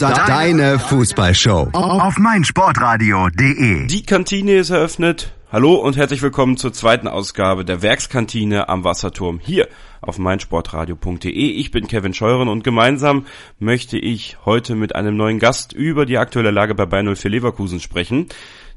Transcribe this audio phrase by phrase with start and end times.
[0.00, 3.88] Deine Fußballshow auf meinsportradio.de.
[3.88, 5.34] Die Kantine ist eröffnet.
[5.50, 9.66] Hallo und herzlich willkommen zur zweiten Ausgabe der Werkskantine am Wasserturm hier
[10.00, 11.32] auf meinsportradio.de.
[11.32, 13.26] Ich bin Kevin Scheuren und gemeinsam
[13.58, 17.80] möchte ich heute mit einem neuen Gast über die aktuelle Lage bei Bayern 04 Leverkusen
[17.80, 18.28] sprechen.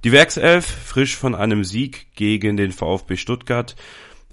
[0.03, 3.75] Die Werkself, frisch von einem Sieg gegen den VfB Stuttgart.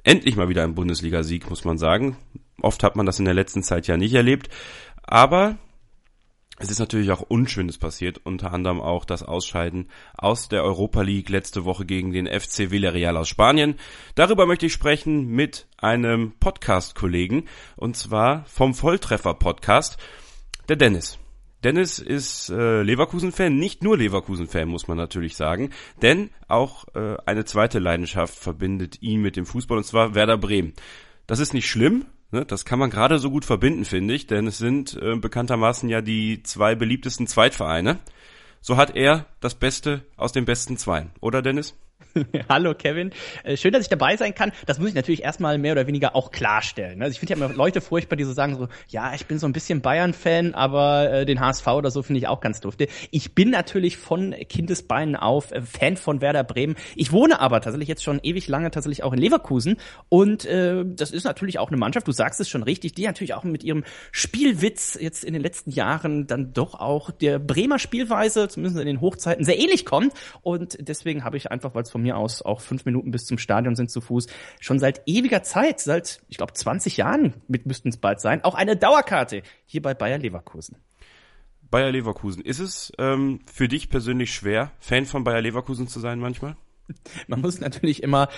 [0.05, 2.17] Endlich mal wieder ein Bundesligasieg, muss man sagen.
[2.63, 4.49] Oft hat man das in der letzten Zeit ja nicht erlebt.
[5.03, 5.57] Aber
[6.61, 11.29] es ist natürlich auch Unschönes passiert, unter anderem auch das Ausscheiden aus der Europa League
[11.29, 13.77] letzte Woche gegen den FC Villarreal aus Spanien.
[14.17, 17.45] Darüber möchte ich sprechen mit einem Podcast-Kollegen,
[17.77, 19.99] und zwar vom Volltreffer-Podcast,
[20.69, 21.19] der Dennis.
[21.63, 25.71] Dennis ist äh, Leverkusen-Fan, nicht nur Leverkusen-Fan, muss man natürlich sagen,
[26.03, 30.73] denn auch äh, eine zweite Leidenschaft verbindet ihn mit dem Fußball, und zwar Werder Bremen.
[31.27, 34.47] Das ist nicht schlimm, Ne, das kann man gerade so gut verbinden, finde ich, denn
[34.47, 38.01] es sind äh, bekanntermaßen ja die zwei beliebtesten Zweitvereine.
[38.61, 41.75] So hat er das Beste aus den besten Zweien, oder Dennis?
[42.49, 43.11] Hallo Kevin,
[43.45, 44.53] äh, schön, dass ich dabei sein kann.
[44.67, 47.03] Das muss ich natürlich erstmal mehr oder weniger auch klarstellen.
[47.03, 49.47] Also ich finde ja immer Leute furchtbar, die so sagen so, ja, ich bin so
[49.47, 52.89] ein bisschen Bayern-Fan, aber äh, den HSV oder so finde ich auch ganz dufte.
[53.11, 56.77] Ich bin natürlich von Kindesbeinen auf äh, Fan von Werder Bremen.
[56.97, 59.77] Ich wohne aber tatsächlich jetzt schon ewig lange tatsächlich auch in Leverkusen
[60.09, 63.35] und äh, das ist natürlich auch eine Mannschaft, du sagst es schon richtig, die natürlich
[63.35, 68.49] auch mit ihrem Spielwitz jetzt in den letzten Jahren dann doch auch der Bremer Spielweise,
[68.49, 70.13] zumindest in den Hochzeiten, sehr ähnlich kommt
[70.43, 73.39] und deswegen habe ich einfach, weil es von mir aus auch fünf Minuten bis zum
[73.39, 74.29] Stadion sind zu Fuß,
[74.61, 78.55] schon seit ewiger Zeit, seit, ich glaube, 20 Jahren mit müssten es bald sein, auch
[78.55, 80.77] eine Dauerkarte hier bei Bayer Leverkusen.
[81.71, 82.43] Bayer Leverkusen.
[82.43, 86.57] Ist es ähm, für dich persönlich schwer, Fan von Bayer Leverkusen zu sein manchmal?
[87.27, 88.29] Man muss natürlich immer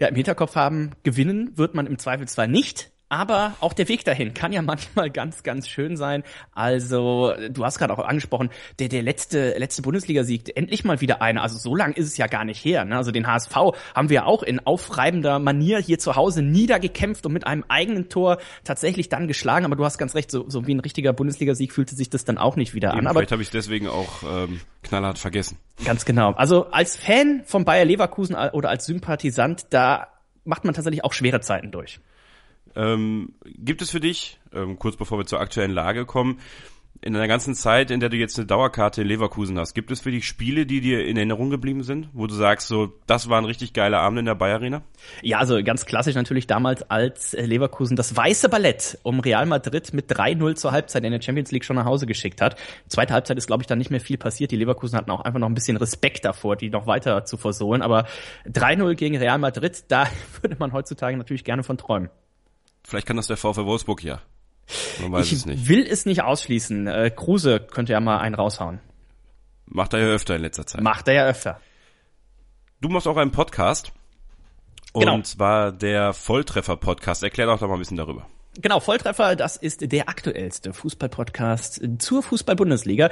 [0.00, 4.32] ja, im Hinterkopf haben, gewinnen wird man im Zweifelsfall nicht aber auch der Weg dahin
[4.32, 6.24] kann ja manchmal ganz, ganz schön sein.
[6.54, 11.42] Also, du hast gerade auch angesprochen, der, der letzte, letzte Bundesligasieg, endlich mal wieder einer.
[11.42, 12.86] Also so lang ist es ja gar nicht her.
[12.86, 12.96] Ne?
[12.96, 13.54] Also den HSV
[13.94, 18.38] haben wir auch in aufreibender Manier hier zu Hause niedergekämpft und mit einem eigenen Tor
[18.64, 19.66] tatsächlich dann geschlagen.
[19.66, 22.38] Aber du hast ganz recht, so, so wie ein richtiger Bundesligasieg fühlte sich das dann
[22.38, 23.06] auch nicht wieder Eben, an.
[23.08, 25.58] Aber vielleicht habe ich deswegen auch ähm, knallhart vergessen.
[25.84, 26.32] Ganz genau.
[26.32, 30.08] Also als Fan von Bayer Leverkusen oder als Sympathisant, da
[30.44, 32.00] macht man tatsächlich auch schwere Zeiten durch.
[32.74, 36.38] Ähm, gibt es für dich, ähm, kurz bevor wir zur aktuellen Lage kommen,
[37.04, 40.00] in der ganzen Zeit, in der du jetzt eine Dauerkarte in Leverkusen hast, gibt es
[40.00, 43.38] für dich Spiele, die dir in Erinnerung geblieben sind, wo du sagst, so, das war
[43.38, 44.82] ein richtig geiler Abend in der Bayer Arena?
[45.20, 49.92] Ja, also ganz klassisch natürlich damals als äh, Leverkusen das weiße Ballett um Real Madrid
[49.92, 52.56] mit 3-0 zur Halbzeit in der Champions League schon nach Hause geschickt hat.
[52.86, 54.52] Zweite Halbzeit ist, glaube ich, dann nicht mehr viel passiert.
[54.52, 57.82] Die Leverkusen hatten auch einfach noch ein bisschen Respekt davor, die noch weiter zu versohlen.
[57.82, 58.06] Aber
[58.46, 60.06] 3-0 gegen Real Madrid, da
[60.40, 62.10] würde man heutzutage natürlich gerne von träumen.
[62.84, 64.20] Vielleicht kann das der VfL Wolfsburg ja.
[65.00, 65.68] Man weiß ich es nicht.
[65.68, 66.86] will es nicht ausschließen.
[66.86, 68.80] Äh, Kruse könnte ja mal einen raushauen.
[69.66, 70.82] Macht er ja öfter in letzter Zeit.
[70.82, 71.60] Macht er ja öfter.
[72.80, 73.92] Du machst auch einen Podcast.
[74.94, 75.14] Genau.
[75.14, 77.22] Und zwar der Volltreffer-Podcast.
[77.22, 78.26] Erklär doch da mal ein bisschen darüber.
[78.60, 83.10] Genau, Volltreffer, das ist der aktuellste Fußball-Podcast zur Fußball-Bundesliga.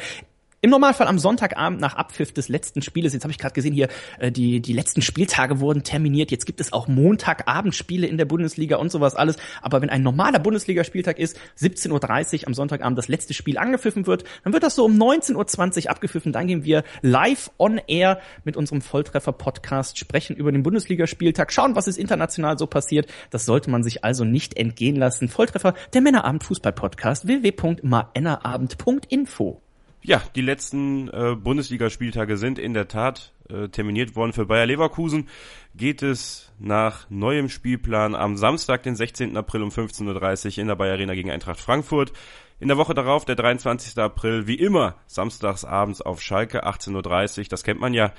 [0.63, 3.15] Im Normalfall am Sonntagabend nach Abpfiff des letzten Spieles.
[3.15, 3.89] Jetzt habe ich gerade gesehen hier,
[4.19, 6.31] äh, die, die letzten Spieltage wurden terminiert.
[6.31, 9.39] Jetzt gibt es auch Montagabendspiele in der Bundesliga und sowas alles.
[9.63, 14.25] Aber wenn ein normaler Bundesligaspieltag ist, 17.30 Uhr am Sonntagabend das letzte Spiel angepfiffen wird,
[14.45, 16.33] dann wird das so um 19.20 Uhr abgepfiffen.
[16.33, 21.89] Dann gehen wir live on air mit unserem Volltreffer-Podcast, sprechen über den Bundesligaspieltag, schauen, was
[21.89, 23.11] ist international so passiert.
[23.31, 25.29] Das sollte man sich also nicht entgehen lassen.
[25.29, 29.63] Volltreffer, der Männerabend-Fußball-Podcast, www.männerabend.info.
[30.03, 34.33] Ja, die letzten äh, Bundesligaspieltage sind in der Tat äh, terminiert worden.
[34.33, 35.29] Für Bayer Leverkusen
[35.75, 39.37] geht es nach neuem Spielplan am Samstag, den 16.
[39.37, 42.13] April um 15.30 Uhr in der Bayer Arena gegen Eintracht Frankfurt.
[42.61, 43.99] In der Woche darauf, der 23.
[43.99, 48.13] April, wie immer, samstags abends auf Schalke, 18.30 Uhr, das kennt man ja.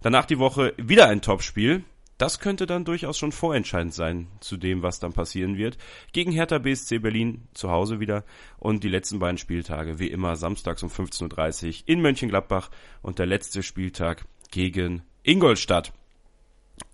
[0.00, 1.84] Danach die Woche wieder ein Topspiel.
[2.18, 5.76] Das könnte dann durchaus schon vorentscheidend sein zu dem, was dann passieren wird.
[6.12, 8.24] Gegen Hertha BSC Berlin zu Hause wieder
[8.58, 12.70] und die letzten beiden Spieltage wie immer samstags um 15.30 Uhr in Mönchengladbach
[13.02, 15.92] und der letzte Spieltag gegen Ingolstadt.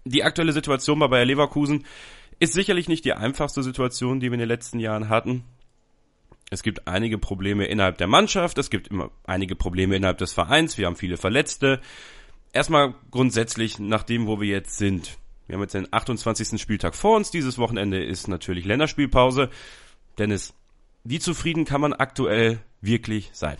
[0.04, 1.84] Die aktuelle Situation bei Bayer Leverkusen
[2.40, 5.44] ist sicherlich nicht die einfachste Situation, die wir in den letzten Jahren hatten.
[6.50, 10.76] Es gibt einige Probleme innerhalb der Mannschaft, es gibt immer einige Probleme innerhalb des Vereins,
[10.76, 11.80] wir haben viele Verletzte
[12.52, 15.18] erstmal grundsätzlich nach dem, wo wir jetzt sind.
[15.46, 16.60] Wir haben jetzt den 28.
[16.60, 17.30] Spieltag vor uns.
[17.30, 19.50] Dieses Wochenende ist natürlich Länderspielpause.
[20.18, 20.54] Dennis,
[21.04, 23.56] wie zufrieden kann man aktuell wirklich sein?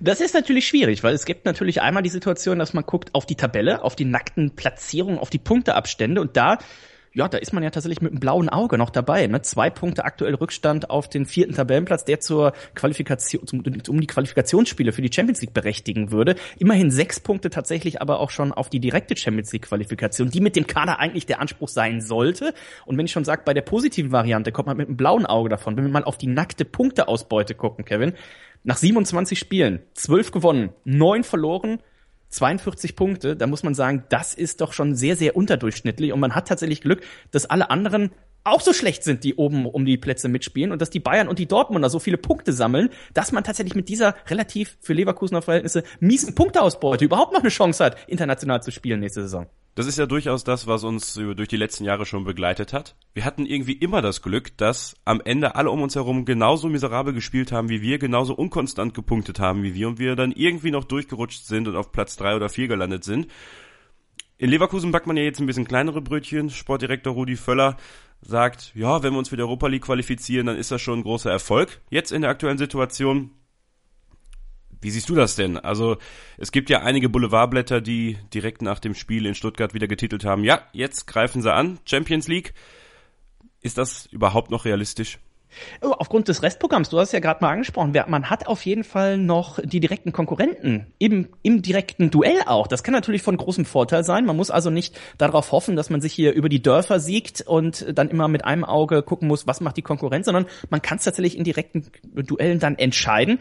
[0.00, 3.26] Das ist natürlich schwierig, weil es gibt natürlich einmal die Situation, dass man guckt auf
[3.26, 6.58] die Tabelle, auf die nackten Platzierungen, auf die Punkteabstände und da
[7.14, 9.26] ja, da ist man ja tatsächlich mit einem blauen Auge noch dabei.
[9.26, 9.42] Ne?
[9.42, 13.42] Zwei Punkte aktuell Rückstand auf den vierten Tabellenplatz, der zur Qualifikation,
[13.88, 16.36] um die Qualifikationsspiele für die Champions League berechtigen würde.
[16.58, 20.56] Immerhin sechs Punkte tatsächlich aber auch schon auf die direkte Champions League Qualifikation, die mit
[20.56, 22.54] dem Kader eigentlich der Anspruch sein sollte.
[22.86, 25.50] Und wenn ich schon sage, bei der positiven Variante kommt man mit einem blauen Auge
[25.50, 25.76] davon.
[25.76, 28.14] Wenn wir mal auf die nackte Punkteausbeute gucken, Kevin,
[28.64, 31.80] nach 27 Spielen, 12 gewonnen, 9 verloren,
[32.32, 36.34] 42 Punkte, da muss man sagen, das ist doch schon sehr, sehr unterdurchschnittlich und man
[36.34, 38.10] hat tatsächlich Glück, dass alle anderen
[38.44, 41.38] auch so schlecht sind, die oben um die Plätze mitspielen und dass die Bayern und
[41.38, 45.84] die Dortmunder so viele Punkte sammeln, dass man tatsächlich mit dieser relativ für Leverkusener Verhältnisse
[46.00, 49.46] miesen Punkteausbeute überhaupt noch eine Chance hat, international zu spielen nächste Saison.
[49.74, 52.94] Das ist ja durchaus das, was uns durch die letzten Jahre schon begleitet hat.
[53.14, 57.14] Wir hatten irgendwie immer das Glück, dass am Ende alle um uns herum genauso miserabel
[57.14, 60.84] gespielt haben wie wir, genauso unkonstant gepunktet haben wie wir und wir dann irgendwie noch
[60.84, 63.28] durchgerutscht sind und auf Platz drei oder vier gelandet sind.
[64.36, 66.50] In Leverkusen backt man ja jetzt ein bisschen kleinere Brötchen.
[66.50, 67.78] Sportdirektor Rudi Völler
[68.20, 71.02] sagt, ja, wenn wir uns für die Europa League qualifizieren, dann ist das schon ein
[71.04, 71.80] großer Erfolg.
[71.88, 73.30] Jetzt in der aktuellen Situation
[74.82, 75.56] wie siehst du das denn?
[75.56, 75.96] Also
[76.38, 80.44] es gibt ja einige Boulevardblätter, die direkt nach dem Spiel in Stuttgart wieder getitelt haben,
[80.44, 82.52] ja, jetzt greifen sie an, Champions League.
[83.60, 85.18] Ist das überhaupt noch realistisch?
[85.82, 88.84] Oh, aufgrund des Restprogramms, du hast es ja gerade mal angesprochen, man hat auf jeden
[88.84, 92.66] Fall noch die direkten Konkurrenten im, im direkten Duell auch.
[92.66, 94.24] Das kann natürlich von großem Vorteil sein.
[94.24, 97.86] Man muss also nicht darauf hoffen, dass man sich hier über die Dörfer siegt und
[97.94, 101.04] dann immer mit einem Auge gucken muss, was macht die Konkurrenz, sondern man kann es
[101.04, 103.38] tatsächlich in direkten Duellen dann entscheiden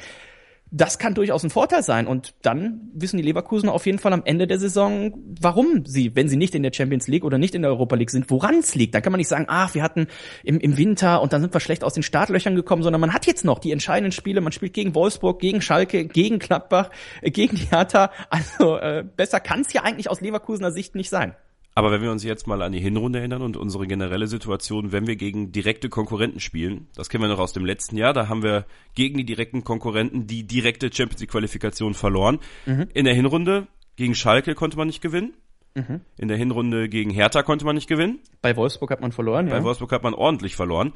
[0.73, 2.07] das kann durchaus ein Vorteil sein.
[2.07, 6.29] Und dann wissen die Leverkusen auf jeden Fall am Ende der Saison, warum sie, wenn
[6.29, 8.73] sie nicht in der Champions League oder nicht in der Europa League sind, woran es
[8.73, 8.95] liegt.
[8.95, 10.07] Dann kann man nicht sagen, ach, wir hatten
[10.43, 13.27] im, im Winter und dann sind wir schlecht aus den Startlöchern gekommen, sondern man hat
[13.27, 14.39] jetzt noch die entscheidenden Spiele.
[14.39, 16.89] Man spielt gegen Wolfsburg, gegen Schalke, gegen Gladbach,
[17.21, 18.11] äh, gegen die Hertha.
[18.29, 21.35] Also äh, besser kann es ja eigentlich aus Leverkusener Sicht nicht sein.
[21.81, 25.07] Aber wenn wir uns jetzt mal an die Hinrunde erinnern und unsere generelle Situation, wenn
[25.07, 28.43] wir gegen direkte Konkurrenten spielen, das kennen wir noch aus dem letzten Jahr, da haben
[28.43, 32.37] wir gegen die direkten Konkurrenten die direkte Champions League Qualifikation verloren.
[32.67, 32.87] Mhm.
[32.93, 35.33] In der Hinrunde gegen Schalke konnte man nicht gewinnen.
[35.73, 36.01] Mhm.
[36.19, 38.19] In der Hinrunde gegen Hertha konnte man nicht gewinnen.
[38.43, 39.63] Bei Wolfsburg hat man verloren, Bei ja.
[39.63, 40.93] Wolfsburg hat man ordentlich verloren.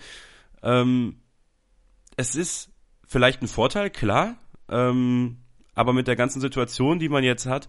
[0.62, 1.16] Ähm,
[2.16, 2.72] es ist
[3.08, 4.36] vielleicht ein Vorteil, klar,
[4.70, 5.38] ähm,
[5.74, 7.68] aber mit der ganzen Situation, die man jetzt hat,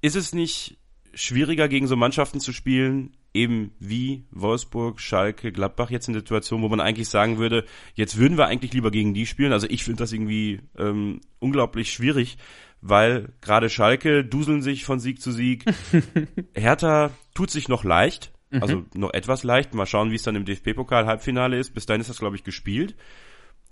[0.00, 0.81] ist es nicht
[1.14, 6.62] schwieriger gegen so Mannschaften zu spielen, eben wie Wolfsburg, Schalke, Gladbach jetzt in der Situation,
[6.62, 7.64] wo man eigentlich sagen würde,
[7.94, 9.52] jetzt würden wir eigentlich lieber gegen die spielen.
[9.52, 12.36] Also ich finde das irgendwie ähm, unglaublich schwierig,
[12.80, 15.64] weil gerade Schalke duseln sich von Sieg zu Sieg.
[16.54, 18.62] Hertha tut sich noch leicht, mhm.
[18.62, 19.74] also noch etwas leicht.
[19.74, 21.74] Mal schauen, wie es dann im DFB-Pokal-Halbfinale ist.
[21.74, 22.96] Bis dahin ist das, glaube ich, gespielt.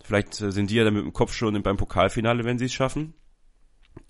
[0.03, 2.73] Vielleicht äh, sind die ja dann mit dem Kopf schon beim Pokalfinale, wenn sie es
[2.73, 3.15] schaffen.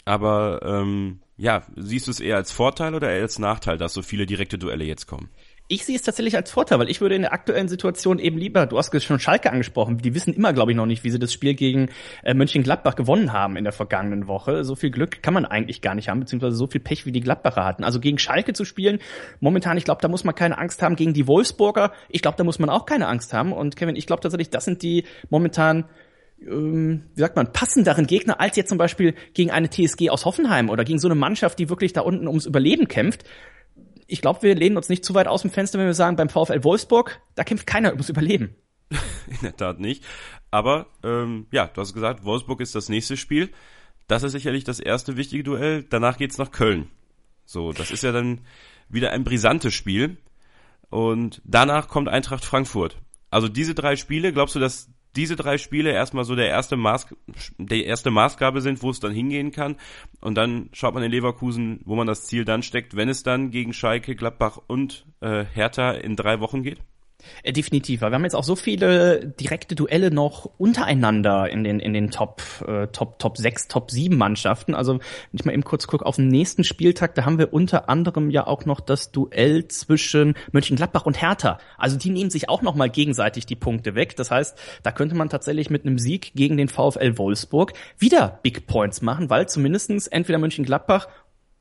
[0.05, 4.03] Aber ähm, ja, siehst du es eher als Vorteil oder eher als Nachteil, dass so
[4.03, 5.31] viele direkte Duelle jetzt kommen?
[5.69, 8.67] Ich sehe es tatsächlich als Vorteil, weil ich würde in der aktuellen Situation eben lieber,
[8.67, 11.33] du hast schon Schalke angesprochen, die wissen immer, glaube ich, noch nicht, wie sie das
[11.33, 11.89] Spiel gegen
[12.25, 14.65] äh, Mönchengladbach gewonnen haben in der vergangenen Woche.
[14.65, 17.21] So viel Glück kann man eigentlich gar nicht haben, beziehungsweise so viel Pech, wie die
[17.21, 17.85] Gladbacher hatten.
[17.85, 18.99] Also gegen Schalke zu spielen,
[19.39, 20.97] momentan, ich glaube, da muss man keine Angst haben.
[20.97, 23.53] Gegen die Wolfsburger, ich glaube, da muss man auch keine Angst haben.
[23.53, 25.87] Und Kevin, ich glaube tatsächlich, das sind die momentan
[26.47, 30.71] ähm, wie sagt man, passenderen Gegner als jetzt zum Beispiel gegen eine TSG aus Hoffenheim
[30.71, 33.25] oder gegen so eine Mannschaft, die wirklich da unten ums Überleben kämpft.
[34.07, 36.29] Ich glaube, wir lehnen uns nicht zu weit aus dem Fenster, wenn wir sagen, beim
[36.29, 38.57] VfL Wolfsburg, da kämpft keiner ums Überleben.
[38.91, 40.05] In der Tat nicht.
[40.51, 43.51] Aber ähm, ja, du hast gesagt, Wolfsburg ist das nächste Spiel.
[44.09, 45.85] Das ist sicherlich das erste wichtige Duell.
[45.85, 46.91] Danach geht's nach Köln.
[47.45, 48.41] So, das ist ja dann
[48.89, 50.17] wieder ein brisantes Spiel.
[50.89, 52.97] Und danach kommt Eintracht Frankfurt.
[53.31, 57.09] Also diese drei Spiele, glaubst du, dass diese drei Spiele erstmal so der erste Maß,
[57.59, 59.77] der erste Maßgabe sind, wo es dann hingehen kann.
[60.21, 63.51] Und dann schaut man in Leverkusen, wo man das Ziel dann steckt, wenn es dann
[63.51, 66.79] gegen Schalke, Gladbach und äh, Hertha in drei Wochen geht.
[67.43, 71.93] Äh, definitiv, wir haben jetzt auch so viele direkte Duelle noch untereinander in den in
[71.93, 74.75] den Top äh, Top Top 6, Top 7 Mannschaften.
[74.75, 75.01] Also, wenn
[75.33, 78.47] ich mal eben kurz gucke auf den nächsten Spieltag, da haben wir unter anderem ja
[78.47, 81.59] auch noch das Duell zwischen Mönchengladbach und Hertha.
[81.79, 84.17] Also, die nehmen sich auch noch mal gegenseitig die Punkte weg.
[84.17, 88.67] Das heißt, da könnte man tatsächlich mit einem Sieg gegen den VfL Wolfsburg wieder Big
[88.67, 91.09] Points machen, weil zumindestens entweder Mönchengladbach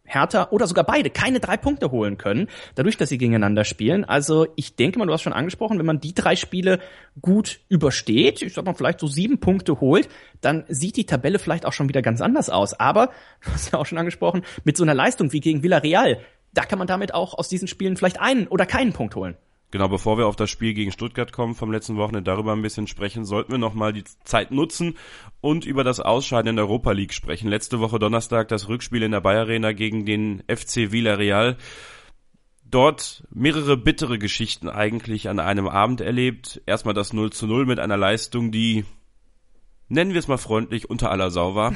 [0.09, 4.03] Hertha oder sogar beide keine drei Punkte holen können, dadurch, dass sie gegeneinander spielen.
[4.05, 6.79] Also ich denke mal, du hast schon angesprochen, wenn man die drei Spiele
[7.21, 10.09] gut übersteht, ich sag mal vielleicht so sieben Punkte holt,
[10.41, 12.73] dann sieht die Tabelle vielleicht auch schon wieder ganz anders aus.
[12.73, 13.07] Aber,
[13.45, 16.19] du hast ja auch schon angesprochen, mit so einer Leistung wie gegen Villarreal,
[16.53, 19.37] da kann man damit auch aus diesen Spielen vielleicht einen oder keinen Punkt holen.
[19.71, 22.87] Genau, bevor wir auf das Spiel gegen Stuttgart kommen vom letzten Wochenende, darüber ein bisschen
[22.87, 24.97] sprechen, sollten wir nochmal die Zeit nutzen
[25.41, 27.49] und über das Ausscheiden in der Europa League sprechen.
[27.49, 31.57] Letzte Woche Donnerstag das Rückspiel in der Bayer Arena gegen den FC Villarreal.
[32.65, 36.61] dort mehrere bittere Geschichten eigentlich an einem Abend erlebt.
[36.65, 38.85] Erstmal das 0 zu 0 mit einer Leistung, die,
[39.87, 41.75] nennen wir es mal freundlich, unter aller Sau war.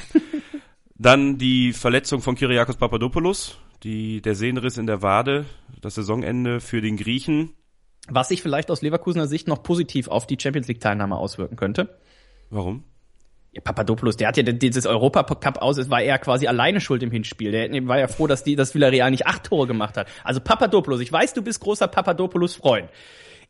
[0.96, 5.46] Dann die Verletzung von Kyriakos Papadopoulos, die, der Sehnenriss in der Wade,
[5.82, 7.52] das Saisonende für den Griechen.
[8.10, 11.98] Was sich vielleicht aus Leverkusener Sicht noch positiv auf die Champions League Teilnahme auswirken könnte.
[12.50, 12.84] Warum?
[13.54, 17.12] Ja, Papadopoulos, der hat ja dieses Europacup aus, es war er quasi alleine schuld im
[17.12, 17.52] Hinspiel.
[17.52, 20.08] Der war ja froh, dass die, das Villarreal nicht acht Tore gemacht hat.
[20.24, 22.90] Also Papadopoulos, ich weiß, du bist großer Papadopoulos-Freund.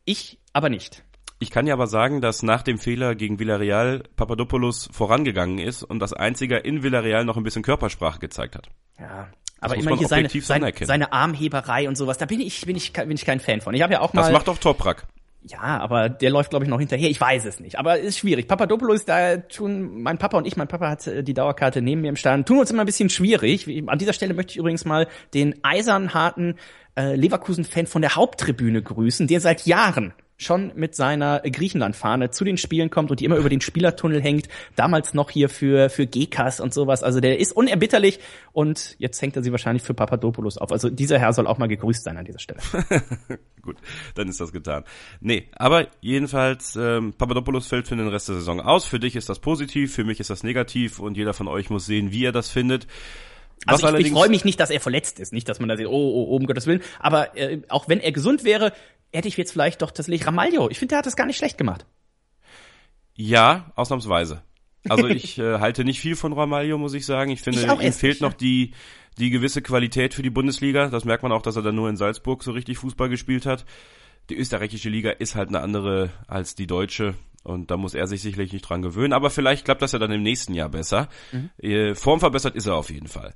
[0.04, 1.02] Ich aber nicht.
[1.38, 5.98] Ich kann ja aber sagen, dass nach dem Fehler gegen Villarreal Papadopoulos vorangegangen ist und
[6.00, 8.68] das Einziger in Villarreal noch ein bisschen Körpersprache gezeigt hat.
[8.98, 9.28] Ja,
[9.64, 13.12] aber immer hier seine, seine, seine Armheberei und sowas, da bin ich, bin ich, bin
[13.12, 13.74] ich kein Fan von.
[13.74, 14.22] Ich habe ja auch mal.
[14.22, 15.06] Das macht doch Toprak.
[15.46, 17.10] Ja, aber der läuft, glaube ich, noch hinterher.
[17.10, 17.78] Ich weiß es nicht.
[17.78, 18.48] Aber ist schwierig.
[18.48, 22.08] Papadopoulos, da tun mein Papa und ich, mein Papa hat äh, die Dauerkarte neben mir
[22.08, 23.68] im Stand, tun uns immer ein bisschen schwierig.
[23.86, 26.58] An dieser Stelle möchte ich übrigens mal den eisernharten
[26.96, 32.56] äh, Leverkusen-Fan von der Haupttribüne grüßen, der seit Jahren schon mit seiner Griechenland-Fahne zu den
[32.56, 34.48] Spielen kommt und die immer über den Spielertunnel hängt.
[34.76, 37.02] Damals noch hier für, für GKs und sowas.
[37.02, 38.18] Also der ist unerbitterlich
[38.52, 40.72] und jetzt hängt er sie wahrscheinlich für Papadopoulos auf.
[40.72, 42.60] Also dieser Herr soll auch mal gegrüßt sein an dieser Stelle.
[43.62, 43.76] Gut,
[44.14, 44.84] dann ist das getan.
[45.20, 48.84] Nee, aber jedenfalls, ähm, Papadopoulos fällt für den Rest der Saison aus.
[48.84, 51.86] Für dich ist das positiv, für mich ist das negativ und jeder von euch muss
[51.86, 52.86] sehen, wie er das findet.
[53.66, 55.76] Was also ich, ich freue mich nicht, dass er verletzt ist, nicht, dass man da
[55.76, 56.82] sieht, oh, oh, oh um Gottes Willen.
[56.98, 58.72] Aber äh, auch wenn er gesund wäre,
[59.12, 60.68] hätte ich jetzt vielleicht doch das Licht Ramalho.
[60.70, 61.86] Ich finde, der hat das gar nicht schlecht gemacht.
[63.14, 64.42] Ja, ausnahmsweise.
[64.88, 67.30] Also ich äh, halte nicht viel von Ramalho, muss ich sagen.
[67.30, 68.72] Ich finde, ich ihm fehlt noch die,
[69.18, 70.88] die gewisse Qualität für die Bundesliga.
[70.88, 73.64] Das merkt man auch, dass er dann nur in Salzburg so richtig Fußball gespielt hat.
[74.30, 77.14] Die österreichische Liga ist halt eine andere als die deutsche.
[77.44, 79.12] Und da muss er sich sicherlich nicht dran gewöhnen.
[79.12, 81.08] Aber vielleicht klappt das ja dann im nächsten Jahr besser.
[81.30, 81.50] Mhm.
[81.58, 83.34] Äh, Form verbessert ist er auf jeden Fall.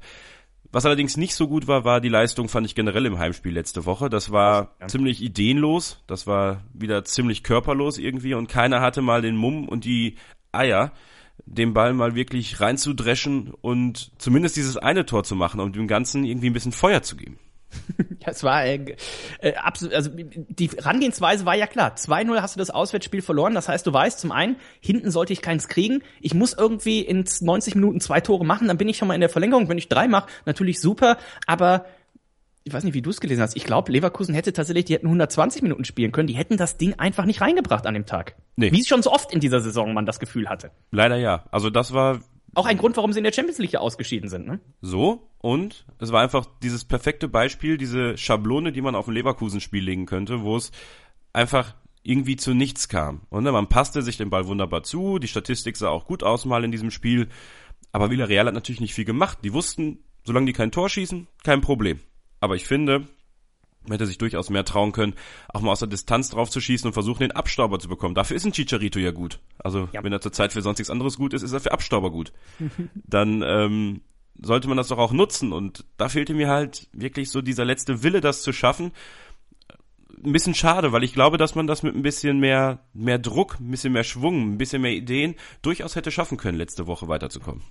[0.70, 3.86] Was allerdings nicht so gut war, war die Leistung, fand ich generell im Heimspiel letzte
[3.86, 4.10] Woche.
[4.10, 4.88] Das war ja.
[4.88, 9.84] ziemlich ideenlos, das war wieder ziemlich körperlos irgendwie und keiner hatte mal den Mumm und
[9.84, 10.16] die
[10.52, 10.92] Eier,
[11.46, 16.24] den Ball mal wirklich reinzudreschen und zumindest dieses eine Tor zu machen und dem Ganzen
[16.24, 17.38] irgendwie ein bisschen Feuer zu geben.
[18.20, 18.96] Ja, es war äh,
[19.40, 21.94] äh, absolut, also die Herangehensweise war ja klar.
[21.94, 23.54] 2-0 hast du das Auswärtsspiel verloren.
[23.54, 26.02] Das heißt, du weißt zum einen, hinten sollte ich keins kriegen.
[26.20, 29.20] Ich muss irgendwie in 90 Minuten zwei Tore machen, dann bin ich schon mal in
[29.20, 29.68] der Verlängerung.
[29.68, 31.18] Wenn ich drei mache, natürlich super.
[31.46, 31.86] Aber
[32.64, 33.56] ich weiß nicht, wie du es gelesen hast.
[33.56, 36.28] Ich glaube, Leverkusen hätte tatsächlich, die hätten 120 Minuten spielen können.
[36.28, 38.36] Die hätten das Ding einfach nicht reingebracht an dem Tag.
[38.56, 38.72] Nee.
[38.72, 40.70] Wie es schon so oft in dieser Saison man das Gefühl hatte.
[40.90, 41.44] Leider ja.
[41.50, 42.20] Also das war
[42.54, 44.60] auch ein Grund, warum sie in der Champions League ausgeschieden sind, ne?
[44.80, 49.84] So, und es war einfach dieses perfekte Beispiel, diese Schablone, die man auf ein Leverkusen-Spiel
[49.84, 50.72] legen könnte, wo es
[51.32, 53.22] einfach irgendwie zu nichts kam.
[53.28, 56.64] Und man passte sich den Ball wunderbar zu, die Statistik sah auch gut aus mal
[56.64, 57.28] in diesem Spiel,
[57.92, 59.38] aber Villarreal hat natürlich nicht viel gemacht.
[59.44, 62.00] Die wussten, solange die kein Tor schießen, kein Problem.
[62.40, 63.08] Aber ich finde,
[63.82, 65.14] man hätte sich durchaus mehr trauen können,
[65.48, 68.14] auch mal aus der Distanz drauf zu schießen und versuchen, den Abstauber zu bekommen.
[68.14, 69.40] Dafür ist ein Chicharito ja gut.
[69.58, 70.02] Also ja.
[70.04, 72.32] wenn er zurzeit für sonst nichts anderes gut ist, ist er für Abstauber gut.
[72.94, 74.02] Dann ähm,
[74.40, 75.52] sollte man das doch auch nutzen.
[75.52, 78.92] Und da fehlte mir halt wirklich so dieser letzte Wille, das zu schaffen.
[80.24, 83.58] Ein bisschen schade, weil ich glaube, dass man das mit ein bisschen mehr, mehr Druck,
[83.60, 87.62] ein bisschen mehr Schwung, ein bisschen mehr Ideen durchaus hätte schaffen können, letzte Woche weiterzukommen.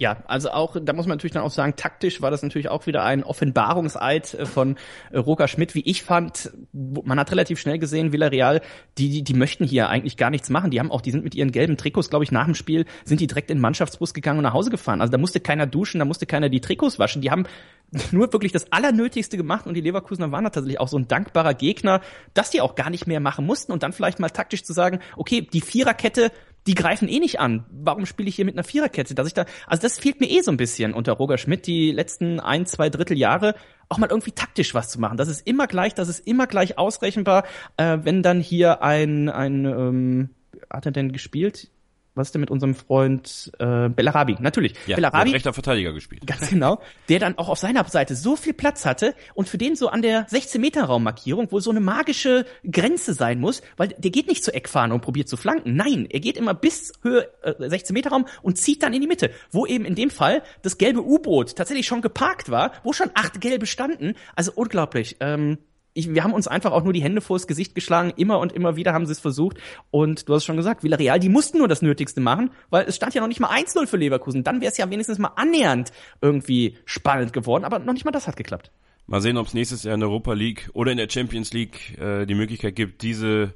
[0.00, 2.86] Ja, also auch, da muss man natürlich dann auch sagen, taktisch war das natürlich auch
[2.86, 4.76] wieder ein Offenbarungseid äh, von
[5.10, 6.52] äh, Roger Schmidt, wie ich fand.
[6.72, 8.62] Man hat relativ schnell gesehen, Villarreal,
[8.96, 10.70] die, die, die möchten hier eigentlich gar nichts machen.
[10.70, 13.20] Die haben auch, die sind mit ihren gelben Trikots, glaube ich, nach dem Spiel, sind
[13.20, 15.02] die direkt in den Mannschaftsbus gegangen und nach Hause gefahren.
[15.02, 17.20] Also da musste keiner duschen, da musste keiner die Trikots waschen.
[17.20, 17.44] Die haben
[18.10, 22.00] nur wirklich das Allernötigste gemacht und die Leverkusener waren tatsächlich auch so ein dankbarer Gegner,
[22.32, 25.00] dass die auch gar nicht mehr machen mussten und dann vielleicht mal taktisch zu sagen,
[25.18, 26.32] okay, die Viererkette
[26.66, 27.64] die greifen eh nicht an.
[27.70, 29.14] Warum spiele ich hier mit einer Viererkette?
[29.14, 31.90] Dass ich da, also das fehlt mir eh so ein bisschen unter Roger Schmidt die
[31.90, 33.54] letzten ein, zwei Dritteljahre
[33.88, 35.16] auch mal irgendwie taktisch was zu machen.
[35.16, 37.44] Das ist immer gleich, das ist immer gleich ausrechenbar.
[37.76, 40.30] Äh, wenn dann hier ein, ein ähm,
[40.70, 41.70] hat er denn gespielt?
[42.14, 44.36] Was ist denn mit unserem Freund äh, Bellarabi?
[44.40, 44.74] Natürlich.
[44.86, 46.26] Ja, Bellarabi, rechter Verteidiger gespielt.
[46.26, 46.80] Ganz genau.
[47.08, 50.02] Der dann auch auf seiner Seite so viel Platz hatte und für den so an
[50.02, 54.92] der 16-Meter-Raummarkierung, wo so eine magische Grenze sein muss, weil der geht nicht zur Eckfahne
[54.92, 55.76] und probiert zu flanken.
[55.76, 59.66] Nein, er geht immer bis Höhe äh, 16-Meter-Raum und zieht dann in die Mitte, wo
[59.66, 63.66] eben in dem Fall das gelbe U-Boot tatsächlich schon geparkt war, wo schon acht gelbe
[63.66, 64.14] standen.
[64.34, 65.16] Also unglaublich.
[65.20, 65.58] Ähm,
[65.92, 68.12] ich, wir haben uns einfach auch nur die Hände vors Gesicht geschlagen.
[68.16, 69.58] Immer und immer wieder haben sie es versucht.
[69.90, 73.14] Und du hast schon gesagt, Villarreal, die mussten nur das Nötigste machen, weil es stand
[73.14, 74.44] ja noch nicht mal 1-0 für Leverkusen.
[74.44, 77.64] Dann wäre es ja wenigstens mal annähernd irgendwie spannend geworden.
[77.64, 78.70] Aber noch nicht mal das hat geklappt.
[79.06, 81.98] Mal sehen, ob es nächstes Jahr in der Europa League oder in der Champions League
[81.98, 83.54] äh, die Möglichkeit gibt, diese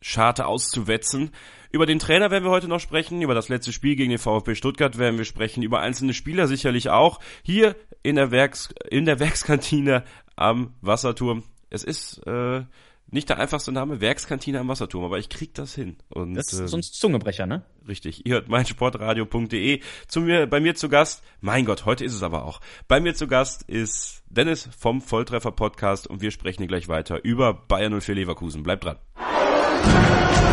[0.00, 1.30] Scharte auszuwetzen.
[1.70, 4.54] Über den Trainer werden wir heute noch sprechen, über das letzte Spiel gegen den VfB
[4.54, 7.20] Stuttgart werden wir sprechen, über einzelne Spieler sicherlich auch.
[7.42, 10.04] Hier in der Werks, in der Werkskantine
[10.36, 12.64] am Wasserturm Es ist äh,
[13.10, 15.96] nicht der einfachste Name, Werkskantine am Wasserturm, aber ich krieg das hin.
[16.08, 17.64] Und, das ist äh, sonst Zungebrecher, ne?
[17.88, 18.26] Richtig.
[18.26, 19.80] Ihr hört meinsportradio.de.
[20.08, 22.60] Zu mir, bei mir zu Gast, mein Gott, heute ist es aber auch.
[22.88, 27.24] Bei mir zu Gast ist Dennis vom Volltreffer Podcast und wir sprechen hier gleich weiter
[27.24, 28.62] über Bayern 04 Leverkusen.
[28.62, 28.96] Bleibt dran.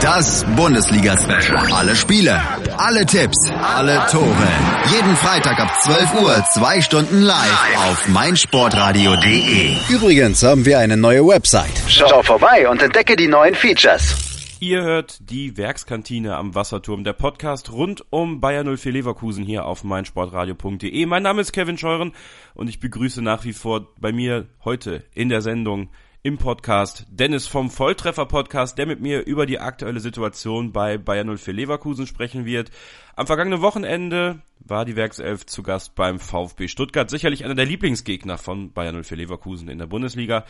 [0.02, 1.72] Das Bundesliga-Special.
[1.72, 2.42] Alle Spiele,
[2.78, 4.50] alle Tipps, alle Tore.
[4.94, 9.78] Jeden Freitag ab 12 Uhr, zwei Stunden live auf meinsportradio.de.
[9.88, 11.82] Übrigens haben wir eine neue Website.
[11.88, 14.33] Schau vorbei und entdecke die neuen Features.
[14.66, 19.84] Ihr hört die Werkskantine am Wasserturm, der Podcast rund um Bayern 04 Leverkusen hier auf
[19.84, 21.06] meinsportradio.de.
[21.06, 22.14] Mein Name ist Kevin Scheuren
[22.54, 25.90] und ich begrüße nach wie vor bei mir heute in der Sendung
[26.22, 31.38] im Podcast Dennis vom Volltreffer Podcast, der mit mir über die aktuelle Situation bei Bayern
[31.38, 32.72] 04 Leverkusen sprechen wird.
[33.18, 38.38] Am vergangenen Wochenende war die Werkself zu Gast beim VfB Stuttgart, sicherlich einer der Lieblingsgegner
[38.38, 40.46] von Bayern 04 Leverkusen in der Bundesliga.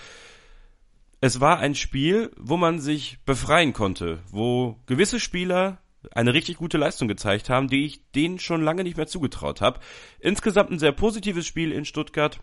[1.26, 5.78] Es war ein Spiel, wo man sich befreien konnte, wo gewisse Spieler
[6.12, 9.80] eine richtig gute Leistung gezeigt haben, die ich denen schon lange nicht mehr zugetraut habe.
[10.20, 12.42] Insgesamt ein sehr positives Spiel in Stuttgart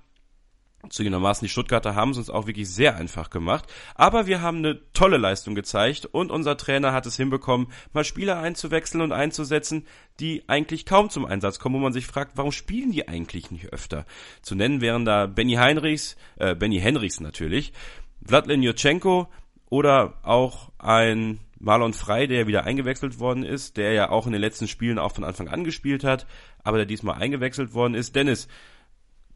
[0.88, 3.70] Zugegebenermaßen, die Stuttgarter haben es uns auch wirklich sehr einfach gemacht.
[3.96, 8.38] Aber wir haben eine tolle Leistung gezeigt und unser Trainer hat es hinbekommen, mal Spieler
[8.38, 9.86] einzuwechseln und einzusetzen,
[10.20, 13.74] die eigentlich kaum zum Einsatz kommen, wo man sich fragt, warum spielen die eigentlich nicht
[13.74, 14.06] öfter?
[14.40, 17.74] Zu nennen wären da Benny Heinrichs, äh, Benny Henrichs natürlich,
[18.24, 19.28] Vladlen Jurchenko
[19.66, 24.40] oder auch ein Marlon Frey, der wieder eingewechselt worden ist, der ja auch in den
[24.40, 26.26] letzten Spielen auch von Anfang an gespielt hat,
[26.64, 28.16] aber der diesmal eingewechselt worden ist.
[28.16, 28.48] Dennis,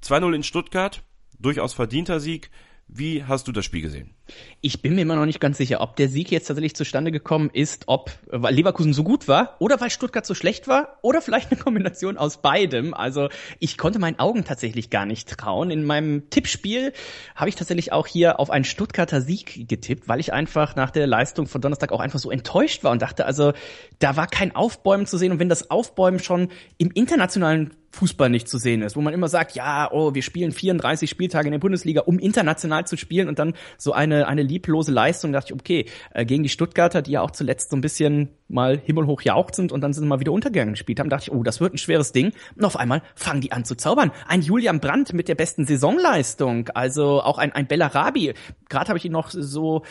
[0.02, 1.02] 2-0 in Stuttgart,
[1.38, 2.50] durchaus verdienter Sieg.
[2.88, 4.14] Wie hast du das Spiel gesehen?
[4.60, 7.50] Ich bin mir immer noch nicht ganz sicher, ob der Sieg jetzt tatsächlich zustande gekommen
[7.52, 11.50] ist, ob weil Leverkusen so gut war oder weil Stuttgart so schlecht war oder vielleicht
[11.50, 12.94] eine Kombination aus beidem.
[12.94, 13.28] Also
[13.58, 15.70] ich konnte meinen Augen tatsächlich gar nicht trauen.
[15.70, 16.92] In meinem Tippspiel
[17.34, 21.06] habe ich tatsächlich auch hier auf einen Stuttgarter Sieg getippt, weil ich einfach nach der
[21.06, 23.52] Leistung von Donnerstag auch einfach so enttäuscht war und dachte, also
[23.98, 28.48] da war kein Aufbäumen zu sehen und wenn das Aufbäumen schon im internationalen Fußball nicht
[28.48, 31.58] zu sehen ist, wo man immer sagt, ja, oh, wir spielen 34 Spieltage in der
[31.58, 35.86] Bundesliga, um international zu spielen und dann so eine, eine lieblose Leistung, dachte ich, okay,
[36.12, 39.80] äh, gegen die Stuttgarter, die ja auch zuletzt so ein bisschen mal himmelhoch jauchzend und
[39.80, 42.32] dann sind mal wieder untergegangen gespielt haben, dachte ich, oh, das wird ein schweres Ding.
[42.56, 44.12] Und auf einmal fangen die an zu zaubern.
[44.28, 48.34] Ein Julian Brandt mit der besten Saisonleistung, also auch ein, ein Bellarabi.
[48.68, 49.82] Gerade habe ich ihn noch so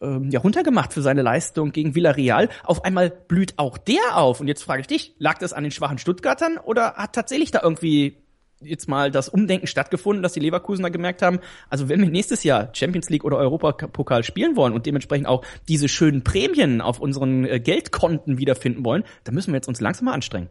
[0.00, 2.48] ähm, ja, runtergemacht für seine Leistung gegen Villarreal.
[2.64, 4.40] Auf einmal blüht auch der auf.
[4.40, 7.60] Und jetzt frage ich dich, lag das an den schwachen Stuttgartern oder hat tatsächlich da
[7.62, 8.21] irgendwie
[8.64, 12.70] jetzt mal das Umdenken stattgefunden, dass die Leverkusener gemerkt haben, also wenn wir nächstes Jahr
[12.72, 17.60] Champions League oder Europapokal spielen wollen und dementsprechend auch diese schönen Prämien auf unseren äh,
[17.60, 20.48] Geldkonten wiederfinden wollen, dann müssen wir jetzt uns langsam mal anstrengen.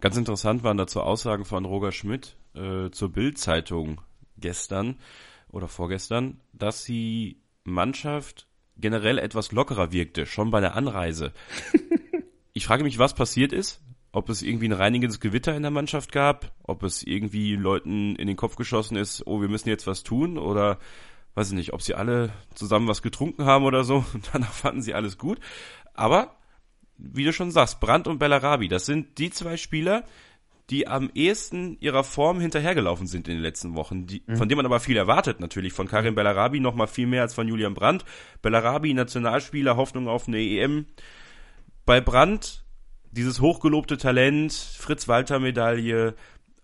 [0.00, 4.00] Ganz interessant waren dazu Aussagen von Roger Schmidt äh, zur Bild-Zeitung
[4.36, 4.96] gestern
[5.50, 11.32] oder vorgestern, dass die Mannschaft generell etwas lockerer wirkte, schon bei der Anreise.
[12.52, 13.80] ich frage mich, was passiert ist
[14.12, 18.26] ob es irgendwie ein reinigendes Gewitter in der Mannschaft gab, ob es irgendwie Leuten in
[18.26, 20.78] den Kopf geschossen ist, oh, wir müssen jetzt was tun oder
[21.34, 24.82] weiß ich nicht, ob sie alle zusammen was getrunken haben oder so und danach fanden
[24.82, 25.40] sie alles gut.
[25.94, 26.36] Aber,
[26.98, 30.04] wie du schon sagst, Brandt und Bellarabi, das sind die zwei Spieler,
[30.70, 34.36] die am ehesten ihrer Form hinterhergelaufen sind in den letzten Wochen, die, mhm.
[34.36, 35.72] von denen man aber viel erwartet natürlich.
[35.72, 38.04] Von Karim Bellarabi noch mal viel mehr als von Julian Brandt.
[38.42, 40.86] Bellarabi, Nationalspieler, Hoffnung auf eine EM.
[41.84, 42.64] Bei Brandt
[43.12, 46.14] dieses hochgelobte Talent, Fritz-Walter-Medaille,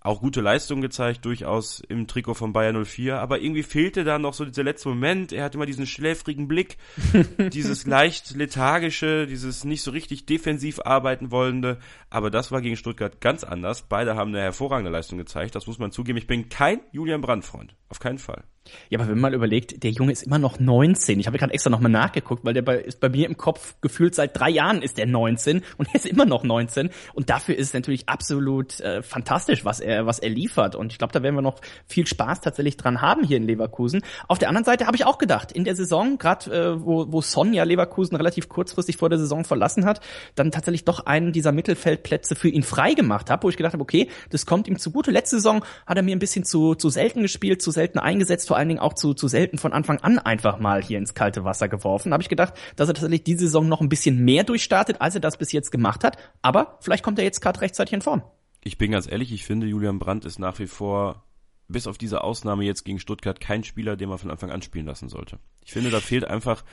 [0.09, 4.33] auch gute Leistung gezeigt, durchaus im Trikot von Bayern 04, aber irgendwie fehlte da noch
[4.33, 5.35] so dieser letzte Moment.
[5.35, 6.79] Er hatte immer diesen schläfrigen Blick,
[7.53, 13.21] dieses leicht lethargische, dieses nicht so richtig defensiv arbeiten wollende, aber das war gegen Stuttgart
[13.21, 13.83] ganz anders.
[13.83, 16.17] Beide haben eine hervorragende Leistung gezeigt, das muss man zugeben.
[16.17, 18.45] Ich bin kein Julian Brandt-Freund, auf keinen Fall.
[18.91, 21.21] Ja, aber wenn man mal überlegt, der Junge ist immer noch 19.
[21.21, 24.15] Ich habe gerade extra nochmal nachgeguckt, weil der bei, ist bei mir im Kopf gefühlt
[24.15, 26.91] seit drei Jahren ist der 19 und er ist immer noch 19.
[27.15, 30.75] Und dafür ist es natürlich absolut äh, fantastisch, was er, was er liefert.
[30.75, 34.03] Und ich glaube, da werden wir noch viel Spaß tatsächlich dran haben hier in Leverkusen.
[34.27, 37.21] Auf der anderen Seite habe ich auch gedacht, in der Saison, gerade äh, wo, wo
[37.21, 40.01] Son ja Leverkusen relativ kurzfristig vor der Saison verlassen hat,
[40.35, 43.83] dann tatsächlich doch einen dieser Mittelfeldplätze für ihn frei gemacht habe, wo ich gedacht habe,
[43.83, 45.11] okay, das kommt ihm zugute.
[45.11, 48.57] Letzte Saison hat er mir ein bisschen zu, zu selten gespielt, zu selten eingesetzt, vor
[48.57, 51.69] allen Dingen auch zu, zu selten von Anfang an einfach mal hier ins kalte Wasser
[51.69, 52.13] geworfen.
[52.13, 55.21] Habe ich gedacht, dass er tatsächlich diese Saison noch ein bisschen mehr durchstartet, als er
[55.21, 56.17] das bis jetzt gemacht hat.
[56.43, 58.23] Aber vielleicht kommt er jetzt gerade rechtzeitig in Form.
[58.69, 61.25] Ich bin ganz ehrlich, ich finde, Julian Brandt ist nach wie vor,
[61.69, 64.87] bis auf diese Ausnahme jetzt gegen Stuttgart, kein Spieler, den man von Anfang an spielen
[64.87, 65.39] lassen sollte.
[65.65, 66.65] Ich finde, da fehlt einfach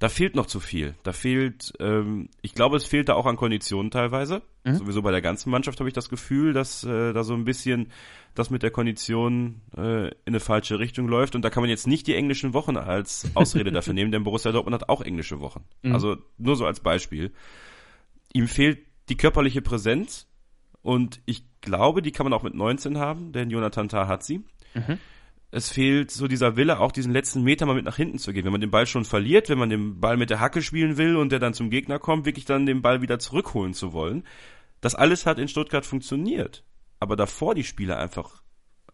[0.00, 0.94] da fehlt noch zu viel.
[1.02, 4.40] Da fehlt, ähm, ich glaube, es fehlt da auch an Konditionen teilweise.
[4.64, 4.76] Mhm.
[4.76, 7.92] Sowieso bei der ganzen Mannschaft habe ich das Gefühl, dass äh, da so ein bisschen
[8.34, 11.34] das mit der Kondition äh, in eine falsche Richtung läuft.
[11.34, 14.52] Und da kann man jetzt nicht die englischen Wochen als Ausrede dafür nehmen, denn Borussia
[14.52, 15.64] Dortmund hat auch englische Wochen.
[15.82, 15.92] Mhm.
[15.92, 17.32] Also nur so als Beispiel.
[18.32, 18.78] Ihm fehlt
[19.10, 20.29] die körperliche Präsenz
[20.82, 24.44] und ich glaube, die kann man auch mit 19 haben, denn Jonathan Tah hat sie.
[24.74, 24.98] Mhm
[25.52, 28.44] es fehlt so dieser Wille, auch diesen letzten Meter mal mit nach hinten zu gehen.
[28.44, 31.16] Wenn man den Ball schon verliert, wenn man den Ball mit der Hacke spielen will
[31.16, 34.24] und der dann zum Gegner kommt, wirklich dann den Ball wieder zurückholen zu wollen.
[34.80, 36.64] Das alles hat in Stuttgart funktioniert.
[37.00, 38.42] Aber davor die Spieler einfach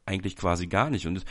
[0.07, 1.07] eigentlich quasi gar nicht.
[1.07, 1.25] Und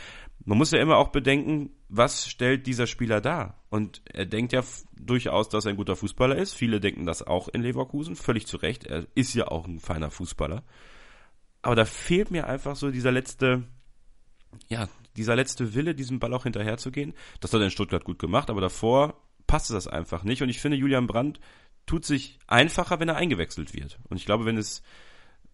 [0.44, 3.62] man muss ja immer auch bedenken, was stellt dieser Spieler dar?
[3.70, 4.62] Und er denkt ja
[4.96, 6.54] durchaus, dass er ein guter Fußballer ist.
[6.54, 8.84] Viele denken das auch in Leverkusen, völlig zu Recht.
[8.84, 10.62] Er ist ja auch ein feiner Fußballer.
[11.62, 13.64] Aber da fehlt mir einfach so dieser letzte,
[14.68, 17.14] ja, dieser letzte Wille, diesem Ball auch hinterherzugehen.
[17.40, 20.42] Das hat er in Stuttgart gut gemacht, aber davor passte das einfach nicht.
[20.42, 21.40] Und ich finde, Julian Brandt
[21.86, 23.98] tut sich einfacher, wenn er eingewechselt wird.
[24.08, 24.82] Und ich glaube, wenn es,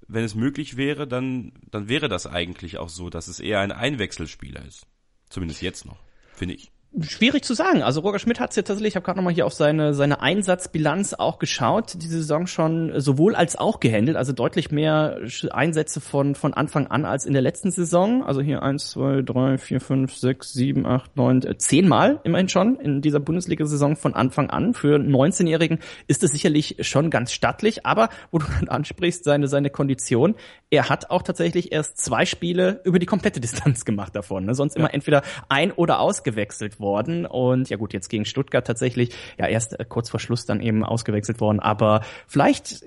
[0.09, 3.73] wenn es möglich wäre, dann, dann wäre das eigentlich auch so, dass es eher ein
[3.73, 4.87] Einwechselspieler ist.
[5.29, 5.99] Zumindest jetzt noch,
[6.35, 6.71] finde ich.
[7.01, 7.83] Schwierig zu sagen.
[7.83, 10.21] Also Roger Schmidt hat es ja tatsächlich, ich habe gerade nochmal hier auf seine, seine
[10.21, 15.19] Einsatzbilanz auch geschaut, diese Saison schon sowohl als auch gehandelt, also deutlich mehr
[15.53, 18.23] Einsätze von, von Anfang an als in der letzten Saison.
[18.23, 22.79] Also hier eins, zwei, drei, vier, fünf, sechs, sieben, acht, neun, äh, zehnmal immerhin schon
[22.79, 24.75] in dieser Bundesliga-Saison von Anfang an.
[24.75, 25.79] Für 19-Jährigen
[26.09, 30.35] ist es sicherlich schon ganz stattlich, aber wo du dann ansprichst, seine, seine Kondition,
[30.69, 34.45] er hat auch tatsächlich erst zwei Spiele über die komplette Distanz gemacht davon.
[34.45, 34.55] Ne?
[34.55, 34.81] Sonst ja.
[34.81, 37.25] immer entweder ein- oder ausgewechselt worden.
[37.25, 40.85] Und ja gut, jetzt gegen Stuttgart tatsächlich, ja erst äh, kurz vor Schluss dann eben
[40.85, 41.61] ausgewechselt worden.
[41.61, 42.85] Aber vielleicht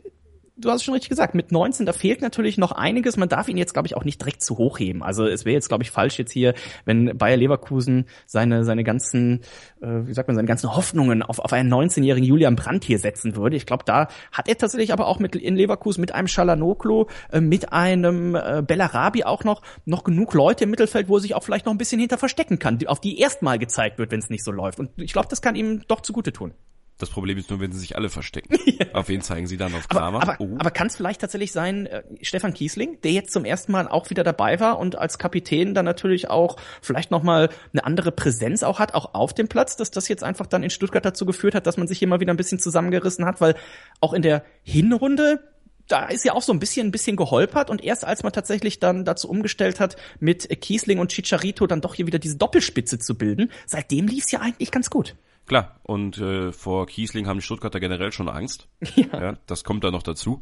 [0.58, 3.18] du hast schon richtig gesagt, mit 19, da fehlt natürlich noch einiges.
[3.18, 5.04] Man darf ihn jetzt, glaube ich, auch nicht direkt zu hoch heben.
[5.04, 6.54] Also es wäre jetzt, glaube ich, falsch jetzt hier,
[6.86, 9.42] wenn Bayer Leverkusen seine, seine ganzen,
[9.82, 13.36] äh, wie sagt man, seine ganzen Hoffnungen auf, auf einen 19-jährigen Julian Brandt hier setzen
[13.36, 13.56] würde.
[13.56, 17.42] Ich glaube, da hat er tatsächlich aber auch mit in Leverkusen mit einem Schalanoklo, äh,
[17.42, 21.44] mit einem äh, Bellarabi auch noch, noch genug Leute im Mittelfeld, wo er sich auch
[21.44, 24.44] vielleicht noch ein bisschen hinter verstecken kann, auf die erstmal gezeigt wird, wenn es nicht
[24.44, 24.80] so läuft.
[24.80, 26.54] Und ich glaube, das kann ihm doch zugute tun.
[26.98, 28.58] Das Problem ist nur, wenn sie sich alle verstecken.
[28.66, 28.86] ja.
[28.94, 29.76] Auf wen zeigen sie dann?
[29.76, 30.22] Auf Kramer?
[30.22, 30.56] Aber, aber, oh.
[30.58, 34.10] aber kann es vielleicht tatsächlich sein, äh, Stefan Kiesling, der jetzt zum ersten Mal auch
[34.10, 38.80] wieder dabei war und als Kapitän dann natürlich auch vielleicht nochmal eine andere Präsenz auch
[38.80, 41.68] hat, auch auf dem Platz, dass das jetzt einfach dann in Stuttgart dazu geführt hat,
[41.68, 43.56] dass man sich hier mal wieder ein bisschen zusammengerissen hat, weil
[44.00, 45.42] auch in der Hinrunde
[45.88, 48.80] da ist ja auch so ein bisschen, ein bisschen geholpert und erst als man tatsächlich
[48.80, 53.16] dann dazu umgestellt hat, mit Kiesling und Chicharito dann doch hier wieder diese Doppelspitze zu
[53.16, 55.16] bilden, seitdem lief's ja eigentlich ganz gut.
[55.46, 58.68] Klar, und äh, vor Kiesling haben die Stuttgarter generell schon Angst.
[58.96, 59.22] Ja.
[59.22, 60.42] ja das kommt da noch dazu.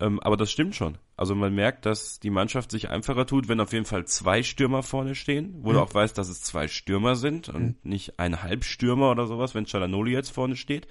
[0.00, 0.98] Ähm, aber das stimmt schon.
[1.16, 4.82] Also man merkt, dass die Mannschaft sich einfacher tut, wenn auf jeden Fall zwei Stürmer
[4.82, 5.74] vorne stehen, wo mhm.
[5.74, 7.76] du auch weißt, dass es zwei Stürmer sind und mhm.
[7.82, 10.86] nicht ein Halbstürmer oder sowas, wenn Chalanoli jetzt vorne steht.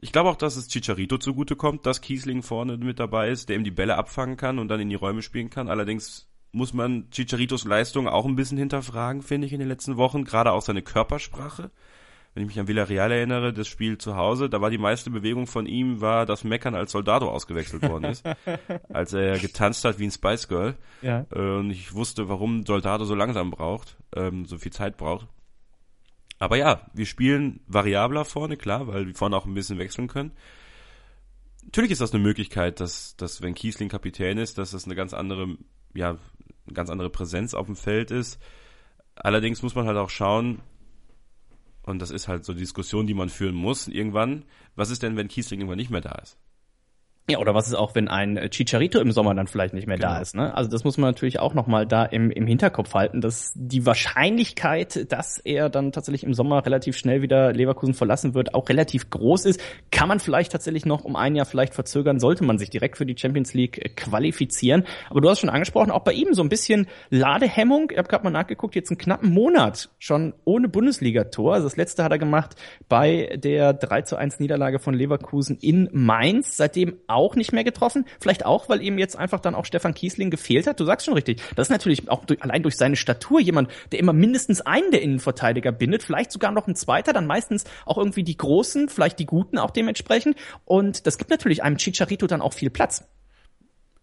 [0.00, 3.64] Ich glaube auch, dass es Chicharito zugutekommt, dass Kiesling vorne mit dabei ist, der ihm
[3.64, 5.68] die Bälle abfangen kann und dann in die Räume spielen kann.
[5.68, 10.24] Allerdings muss man Chicharitos Leistung auch ein bisschen hinterfragen, finde ich, in den letzten Wochen.
[10.24, 11.70] Gerade auch seine Körpersprache
[12.36, 15.46] wenn ich mich an Villarreal erinnere, das Spiel zu Hause, da war die meiste Bewegung
[15.46, 18.26] von ihm, war das Meckern, als Soldado ausgewechselt worden ist.
[18.90, 20.74] als er getanzt hat wie ein Spice Girl.
[21.00, 21.20] Ja.
[21.30, 25.28] Und ich wusste, warum Soldado so langsam braucht, ähm, so viel Zeit braucht.
[26.38, 30.32] Aber ja, wir spielen variabler vorne, klar, weil wir vorne auch ein bisschen wechseln können.
[31.64, 35.14] Natürlich ist das eine Möglichkeit, dass, dass wenn Kiesling Kapitän ist, dass das eine ganz
[35.14, 35.56] andere,
[35.94, 38.38] ja, eine ganz andere Präsenz auf dem Feld ist.
[39.14, 40.60] Allerdings muss man halt auch schauen,
[41.86, 44.44] und das ist halt so die Diskussion, die man führen muss irgendwann.
[44.74, 46.36] Was ist denn, wenn Kiesling irgendwann nicht mehr da ist?
[47.28, 50.10] Ja, oder was ist auch, wenn ein Chicharito im Sommer dann vielleicht nicht mehr genau.
[50.10, 50.36] da ist.
[50.36, 50.54] Ne?
[50.54, 55.10] Also das muss man natürlich auch nochmal da im, im Hinterkopf halten, dass die Wahrscheinlichkeit,
[55.10, 59.46] dass er dann tatsächlich im Sommer relativ schnell wieder Leverkusen verlassen wird, auch relativ groß
[59.46, 59.60] ist.
[59.90, 63.06] Kann man vielleicht tatsächlich noch um ein Jahr vielleicht verzögern, sollte man sich direkt für
[63.06, 64.84] die Champions League qualifizieren.
[65.10, 67.90] Aber du hast schon angesprochen, auch bei ihm so ein bisschen Ladehemmung.
[67.90, 71.54] Ich habe gerade mal nachgeguckt, jetzt einen knappen Monat schon ohne Bundesligator.
[71.54, 72.54] Also das letzte hat er gemacht
[72.88, 76.56] bei der 3 zu 1 Niederlage von Leverkusen in Mainz.
[76.56, 78.04] Seitdem auch nicht mehr getroffen.
[78.20, 80.78] Vielleicht auch, weil ihm jetzt einfach dann auch Stefan Kiesling gefehlt hat.
[80.78, 81.42] Du sagst schon richtig.
[81.56, 85.02] Das ist natürlich auch durch, allein durch seine Statur jemand, der immer mindestens einen der
[85.02, 86.02] Innenverteidiger bindet.
[86.02, 89.70] Vielleicht sogar noch ein zweiter, dann meistens auch irgendwie die Großen, vielleicht die Guten auch
[89.70, 90.36] dementsprechend.
[90.64, 93.08] Und das gibt natürlich einem Chicharito dann auch viel Platz.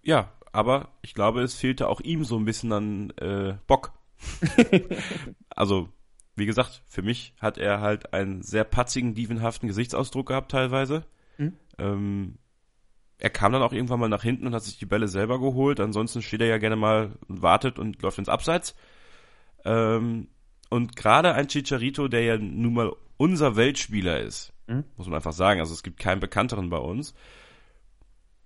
[0.01, 3.93] Ja, aber ich glaube, es fehlte auch ihm so ein bisschen an äh, Bock.
[5.49, 5.89] also,
[6.35, 11.05] wie gesagt, für mich hat er halt einen sehr patzigen, dievenhaften Gesichtsausdruck gehabt teilweise.
[11.37, 11.53] Mhm.
[11.77, 12.37] Ähm,
[13.23, 15.79] er kam dann auch irgendwann mal nach hinten und hat sich die Bälle selber geholt.
[15.79, 18.75] Ansonsten steht er ja gerne mal und wartet und läuft ins Abseits.
[19.65, 20.27] Ähm,
[20.69, 24.83] und gerade ein Chicharito, der ja nun mal unser Weltspieler ist, Mhm.
[24.97, 25.59] Muss man einfach sagen.
[25.59, 27.13] Also es gibt keinen bekannteren bei uns.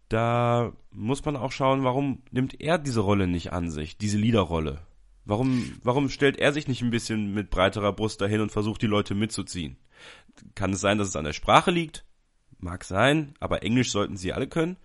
[0.09, 4.79] Da muss man auch schauen, warum nimmt er diese Rolle nicht an sich, diese Leaderrolle?
[5.25, 8.87] Warum, warum stellt er sich nicht ein bisschen mit breiterer Brust dahin und versucht, die
[8.87, 9.77] Leute mitzuziehen?
[10.55, 12.05] Kann es sein, dass es an der Sprache liegt?
[12.59, 14.77] Mag sein, aber Englisch sollten sie alle können.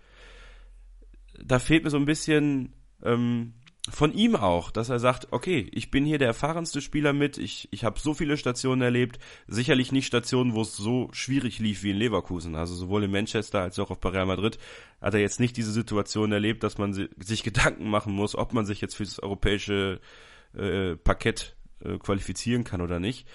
[1.43, 3.53] Da fehlt mir so ein bisschen ähm,
[3.89, 7.67] von ihm auch, dass er sagt, okay, ich bin hier der erfahrenste Spieler mit, ich,
[7.71, 11.91] ich habe so viele Stationen erlebt, sicherlich nicht Stationen, wo es so schwierig lief wie
[11.91, 14.57] in Leverkusen, also sowohl in Manchester als auch auf Real Madrid
[15.01, 18.65] hat er jetzt nicht diese Situation erlebt, dass man sich Gedanken machen muss, ob man
[18.65, 19.99] sich jetzt für das europäische
[20.55, 23.27] äh, Parkett äh, qualifizieren kann oder nicht.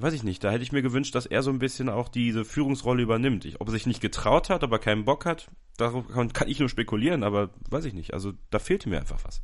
[0.00, 2.46] Weiß ich nicht, da hätte ich mir gewünscht, dass er so ein bisschen auch diese
[2.46, 3.44] Führungsrolle übernimmt.
[3.44, 6.58] Ich, ob er sich nicht getraut hat, aber keinen Bock hat, darauf kann, kann ich
[6.58, 8.14] nur spekulieren, aber weiß ich nicht.
[8.14, 9.42] Also da fehlte mir einfach was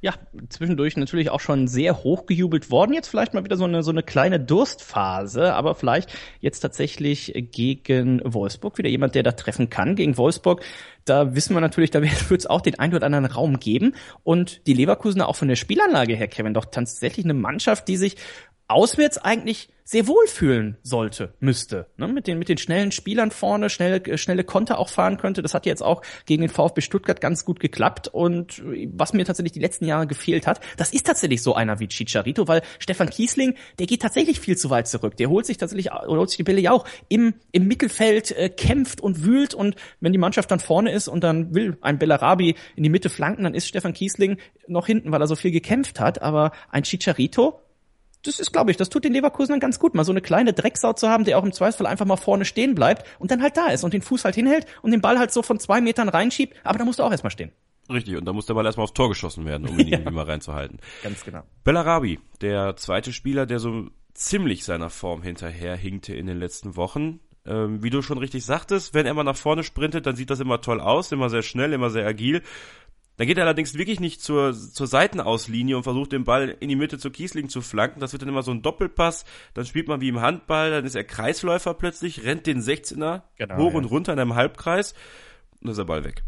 [0.00, 0.14] ja,
[0.50, 2.92] zwischendurch natürlich auch schon sehr hochgejubelt worden.
[2.92, 8.20] Jetzt vielleicht mal wieder so eine, so eine kleine Durstphase, aber vielleicht jetzt tatsächlich gegen
[8.24, 9.96] Wolfsburg wieder jemand, der da treffen kann.
[9.96, 10.62] Gegen Wolfsburg,
[11.04, 13.94] da wissen wir natürlich, da wird es auch den einen oder anderen Raum geben.
[14.22, 18.16] Und die Leverkusener auch von der Spielanlage her, Kevin, doch tatsächlich eine Mannschaft, die sich
[18.68, 21.86] auswärts eigentlich sehr wohl fühlen sollte, müsste.
[21.96, 22.08] Ne?
[22.08, 25.42] Mit, den, mit den schnellen Spielern vorne, schnelle, äh, schnelle Konter auch fahren könnte.
[25.42, 28.08] Das hat jetzt auch gegen den VfB Stuttgart ganz gut geklappt.
[28.08, 28.60] Und
[28.92, 32.48] was mir tatsächlich die letzten Jahre gefehlt hat, das ist tatsächlich so einer wie Chicharito,
[32.48, 35.16] weil Stefan Kiesling, der geht tatsächlich viel zu weit zurück.
[35.18, 38.48] Der holt sich tatsächlich, oder holt sich die Bälle ja auch im, im Mittelfeld, äh,
[38.48, 39.54] kämpft und wühlt.
[39.54, 43.08] Und wenn die Mannschaft dann vorne ist und dann will ein Bellarabi in die Mitte
[43.08, 46.22] flanken, dann ist Stefan Kiesling noch hinten, weil er so viel gekämpft hat.
[46.22, 47.60] Aber ein Chicharito,
[48.22, 50.92] das ist, glaube ich, das tut den Leverkusen ganz gut, mal so eine kleine Drecksau
[50.92, 53.68] zu haben, der auch im Zweifelsfall einfach mal vorne stehen bleibt und dann halt da
[53.68, 56.56] ist und den Fuß halt hinhält und den Ball halt so von zwei Metern reinschiebt,
[56.64, 57.52] aber da musst du auch erstmal stehen.
[57.88, 59.98] Richtig, und da muss der Ball erstmal aufs Tor geschossen werden, um ihn ja.
[59.98, 60.78] irgendwie mal reinzuhalten.
[61.02, 61.42] Ganz genau.
[61.62, 67.20] Bellarabi, der zweite Spieler, der so ziemlich seiner Form hinterher hinkte in den letzten Wochen.
[67.44, 70.40] Ähm, wie du schon richtig sagtest, wenn er mal nach vorne sprintet, dann sieht das
[70.40, 72.42] immer toll aus, immer sehr schnell, immer sehr agil.
[73.16, 76.76] Dann geht er allerdings wirklich nicht zur, zur Seitenauslinie und versucht den Ball in die
[76.76, 78.00] Mitte zu Kiesling zu flanken.
[78.00, 79.24] Das wird dann immer so ein Doppelpass.
[79.54, 83.56] Dann spielt man wie im Handball, dann ist er Kreisläufer plötzlich, rennt den 16er genau,
[83.56, 83.78] hoch ja.
[83.78, 84.92] und runter in einem Halbkreis
[85.60, 86.22] und dann ist der Ball weg.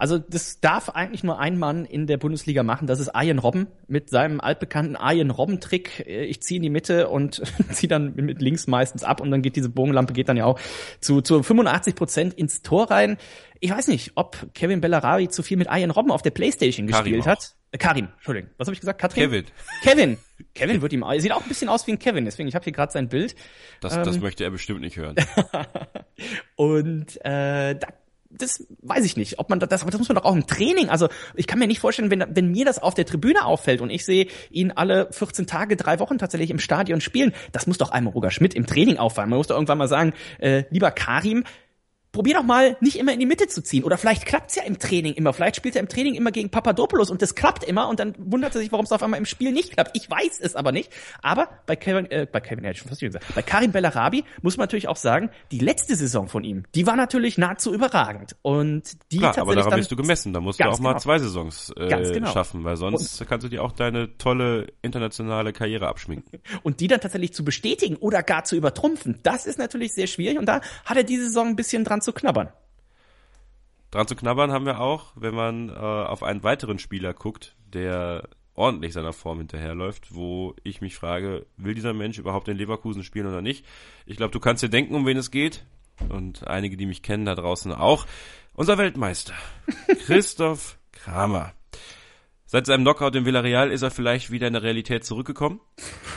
[0.00, 2.86] Also das darf eigentlich nur ein Mann in der Bundesliga machen.
[2.86, 6.06] Das ist Arjen Robben mit seinem altbekannten Arjen Robben-Trick.
[6.06, 9.56] Ich ziehe in die Mitte und ziehe dann mit links meistens ab und dann geht
[9.56, 10.58] diese Bogenlampe geht dann ja auch
[11.00, 13.18] zu, zu 85 Prozent ins Tor rein.
[13.60, 17.04] Ich weiß nicht, ob Kevin Bellarabi zu viel mit Arjen Robben auf der Playstation Karim
[17.04, 17.32] gespielt auch.
[17.32, 17.54] hat.
[17.72, 18.48] Äh, Karim, Entschuldigung.
[18.56, 18.98] Was habe ich gesagt?
[18.98, 19.24] Katrin?
[19.24, 19.44] Kevin.
[19.82, 20.18] Kevin.
[20.54, 22.72] Kevin wird ihm, sieht auch ein bisschen aus wie ein Kevin, deswegen, ich habe hier
[22.72, 23.36] gerade sein Bild.
[23.82, 25.16] Das, ähm, das möchte er bestimmt nicht hören.
[26.56, 27.88] und äh, da
[28.30, 30.88] das weiß ich nicht, ob man das, aber das muss man doch auch im Training,
[30.88, 33.90] also ich kann mir nicht vorstellen, wenn, wenn mir das auf der Tribüne auffällt und
[33.90, 37.90] ich sehe ihn alle 14 Tage, drei Wochen tatsächlich im Stadion spielen, das muss doch
[37.90, 39.30] einmal Roger Schmidt im Training auffallen.
[39.30, 41.44] Man muss doch irgendwann mal sagen, äh, lieber Karim,
[42.12, 43.84] probier doch mal nicht immer in die Mitte zu ziehen.
[43.84, 45.32] Oder vielleicht klappt's ja im Training immer.
[45.32, 48.54] Vielleicht spielt er im Training immer gegen Papadopoulos und das klappt immer und dann wundert
[48.54, 49.96] er sich, warum es auf einmal im Spiel nicht klappt.
[49.96, 50.90] Ich weiß es aber nicht.
[51.22, 54.64] Aber bei Kevin, äh, bei Kevin, ja, schon fast gesagt, bei Karim Bellarabi muss man
[54.64, 58.36] natürlich auch sagen, die letzte Saison von ihm, die war natürlich nahezu überragend.
[58.42, 60.32] Und die Klar, aber daran bist du gemessen.
[60.32, 61.00] Da musst du auch mal genau.
[61.00, 62.32] zwei Saisons äh, genau.
[62.32, 66.40] schaffen, weil sonst und, kannst du dir auch deine tolle internationale Karriere abschminken.
[66.62, 70.38] Und die dann tatsächlich zu bestätigen oder gar zu übertrumpfen, das ist natürlich sehr schwierig.
[70.38, 72.48] Und da hat er diese Saison ein bisschen dran dran zu knabbern.
[73.90, 78.28] Dran zu knabbern haben wir auch, wenn man äh, auf einen weiteren Spieler guckt, der
[78.54, 83.26] ordentlich seiner Form hinterherläuft, wo ich mich frage, will dieser Mensch überhaupt in Leverkusen spielen
[83.26, 83.66] oder nicht?
[84.06, 85.64] Ich glaube, du kannst dir denken, um wen es geht.
[86.08, 88.06] Und einige, die mich kennen da draußen auch.
[88.54, 89.34] Unser Weltmeister,
[90.06, 91.52] Christoph Kramer.
[92.46, 95.60] Seit seinem Knockout in Villarreal ist er vielleicht wieder in der Realität zurückgekommen.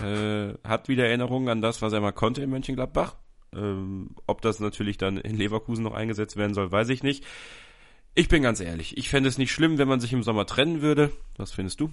[0.03, 3.15] Äh, hat wieder Erinnerungen an das, was er mal konnte in Mönchengladbach.
[3.55, 7.23] Ähm, ob das natürlich dann in Leverkusen noch eingesetzt werden soll, weiß ich nicht.
[8.15, 10.81] Ich bin ganz ehrlich, ich fände es nicht schlimm, wenn man sich im Sommer trennen
[10.81, 11.11] würde.
[11.37, 11.89] Was findest du?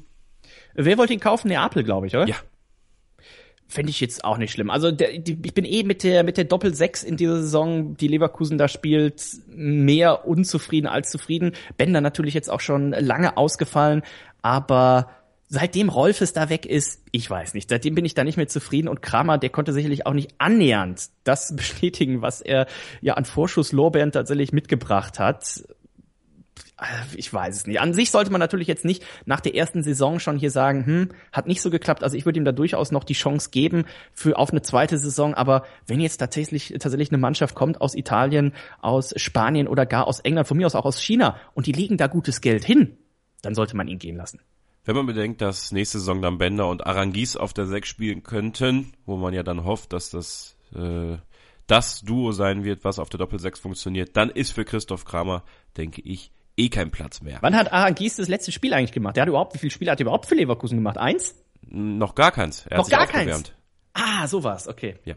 [0.74, 1.48] Wer wollte ihn kaufen?
[1.48, 2.26] Neapel, glaube ich, oder?
[2.26, 2.36] Ja.
[3.68, 4.68] Fände ich jetzt auch nicht schlimm.
[4.68, 7.96] Also der, die, ich bin eh mit der mit der Doppel 6 in dieser Saison,
[7.96, 11.52] die Leverkusen da spielt, mehr unzufrieden als zufrieden.
[11.76, 14.02] Bender natürlich jetzt auch schon lange ausgefallen,
[14.42, 15.10] aber
[15.50, 18.88] seitdem Rolfes da weg ist, ich weiß nicht, seitdem bin ich da nicht mehr zufrieden
[18.88, 22.66] und Kramer, der konnte sicherlich auch nicht annähernd das bestätigen, was er
[23.02, 25.64] ja an Vorschusslorbeeren tatsächlich mitgebracht hat.
[27.14, 27.80] Ich weiß es nicht.
[27.80, 31.08] An sich sollte man natürlich jetzt nicht nach der ersten Saison schon hier sagen, hm,
[31.30, 32.02] hat nicht so geklappt.
[32.02, 33.84] Also ich würde ihm da durchaus noch die Chance geben
[34.14, 35.34] für auf eine zweite Saison.
[35.34, 40.20] Aber wenn jetzt tatsächlich, tatsächlich eine Mannschaft kommt aus Italien, aus Spanien oder gar aus
[40.20, 42.96] England, von mir aus auch aus China und die legen da gutes Geld hin,
[43.42, 44.40] dann sollte man ihn gehen lassen.
[44.90, 48.92] Wenn man bedenkt, dass nächste Saison dann Bender und Arangis auf der 6 spielen könnten,
[49.06, 51.16] wo man ja dann hofft, dass das äh,
[51.68, 55.44] das Duo sein wird, was auf der Doppel-6 funktioniert, dann ist für Christoph Kramer,
[55.76, 57.38] denke ich, eh kein Platz mehr.
[57.40, 59.14] Wann hat Arangis das letzte Spiel eigentlich gemacht?
[59.14, 60.98] Der hat überhaupt, wie viele Spiele hat er überhaupt für Leverkusen gemacht?
[60.98, 61.36] Eins?
[61.68, 62.66] Noch gar keins.
[62.66, 63.52] Er Noch gar keins.
[63.92, 64.96] Ah, sowas, okay.
[65.04, 65.14] Ja.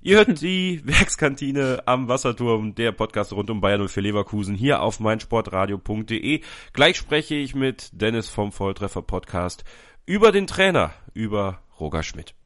[0.00, 5.00] Ihr hört die Werkskantine am Wasserturm, der Podcast rund um Bayern 04 Leverkusen hier auf
[5.00, 6.40] meinsportradio.de.
[6.72, 9.64] Gleich spreche ich mit Dennis vom Volltreffer Podcast
[10.06, 12.36] über den Trainer, über Roger Schmidt.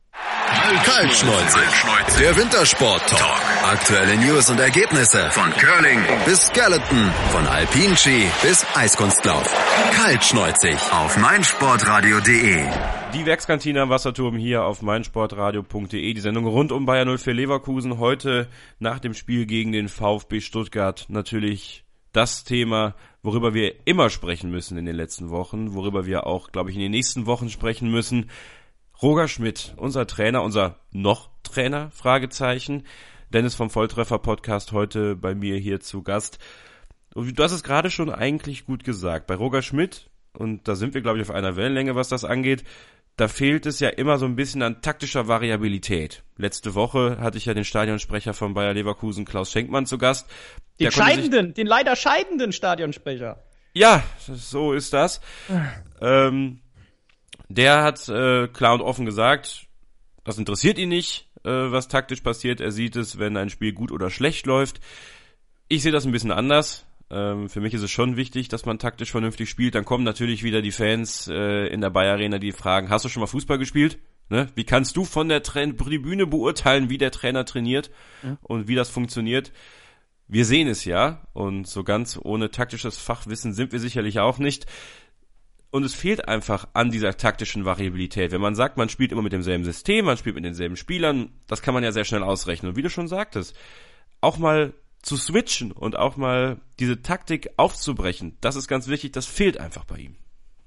[0.52, 2.20] Kaltschneuzig.
[2.20, 3.40] Der Wintersport-Talk.
[3.64, 5.30] Aktuelle News und Ergebnisse.
[5.30, 7.10] Von Curling bis Skeleton.
[7.30, 9.50] Von Alpinski bis Eiskunstlauf.
[9.92, 10.76] Kaltschneuzig.
[10.92, 12.64] Auf meinsportradio.de.
[13.14, 16.12] Die Werkskantine am Wasserturm hier auf meinsportradio.de.
[16.12, 17.98] Die Sendung rund um Bayern 04 Leverkusen.
[17.98, 18.46] Heute
[18.78, 24.76] nach dem Spiel gegen den VfB Stuttgart natürlich das Thema, worüber wir immer sprechen müssen
[24.76, 28.28] in den letzten Wochen, worüber wir auch, glaube ich, in den nächsten Wochen sprechen müssen.
[29.02, 32.84] Roger Schmidt, unser Trainer, unser noch Trainer, Fragezeichen.
[33.30, 36.38] Dennis vom Volltreffer Podcast heute bei mir hier zu Gast.
[37.12, 39.26] Und du hast es gerade schon eigentlich gut gesagt.
[39.26, 42.62] Bei Roger Schmidt, und da sind wir, glaube ich, auf einer Wellenlänge, was das angeht,
[43.16, 46.22] da fehlt es ja immer so ein bisschen an taktischer Variabilität.
[46.36, 50.30] Letzte Woche hatte ich ja den Stadionsprecher von Bayer Leverkusen, Klaus Schenkmann, zu Gast.
[50.78, 53.42] Den scheidenden, den leider scheidenden Stadionsprecher.
[53.74, 55.20] Ja, so ist das.
[56.00, 56.60] ähm,
[57.54, 59.66] der hat äh, klar und offen gesagt,
[60.24, 62.60] das interessiert ihn nicht, äh, was taktisch passiert.
[62.60, 64.80] Er sieht es, wenn ein Spiel gut oder schlecht läuft.
[65.68, 66.86] Ich sehe das ein bisschen anders.
[67.10, 69.74] Ähm, für mich ist es schon wichtig, dass man taktisch vernünftig spielt.
[69.74, 73.08] Dann kommen natürlich wieder die Fans äh, in der Bayer Arena, die fragen, hast du
[73.08, 73.98] schon mal Fußball gespielt?
[74.28, 74.48] Ne?
[74.54, 77.90] Wie kannst du von der Tribüne beurteilen, wie der Trainer trainiert
[78.22, 78.38] ja.
[78.42, 79.52] und wie das funktioniert?
[80.26, 84.64] Wir sehen es ja und so ganz ohne taktisches Fachwissen sind wir sicherlich auch nicht.
[85.72, 88.30] Und es fehlt einfach an dieser taktischen Variabilität.
[88.30, 91.62] Wenn man sagt, man spielt immer mit demselben System, man spielt mit denselben Spielern, das
[91.62, 92.70] kann man ja sehr schnell ausrechnen.
[92.70, 93.56] Und wie du schon sagtest,
[94.20, 99.26] auch mal zu switchen und auch mal diese Taktik aufzubrechen, das ist ganz wichtig, das
[99.26, 100.16] fehlt einfach bei ihm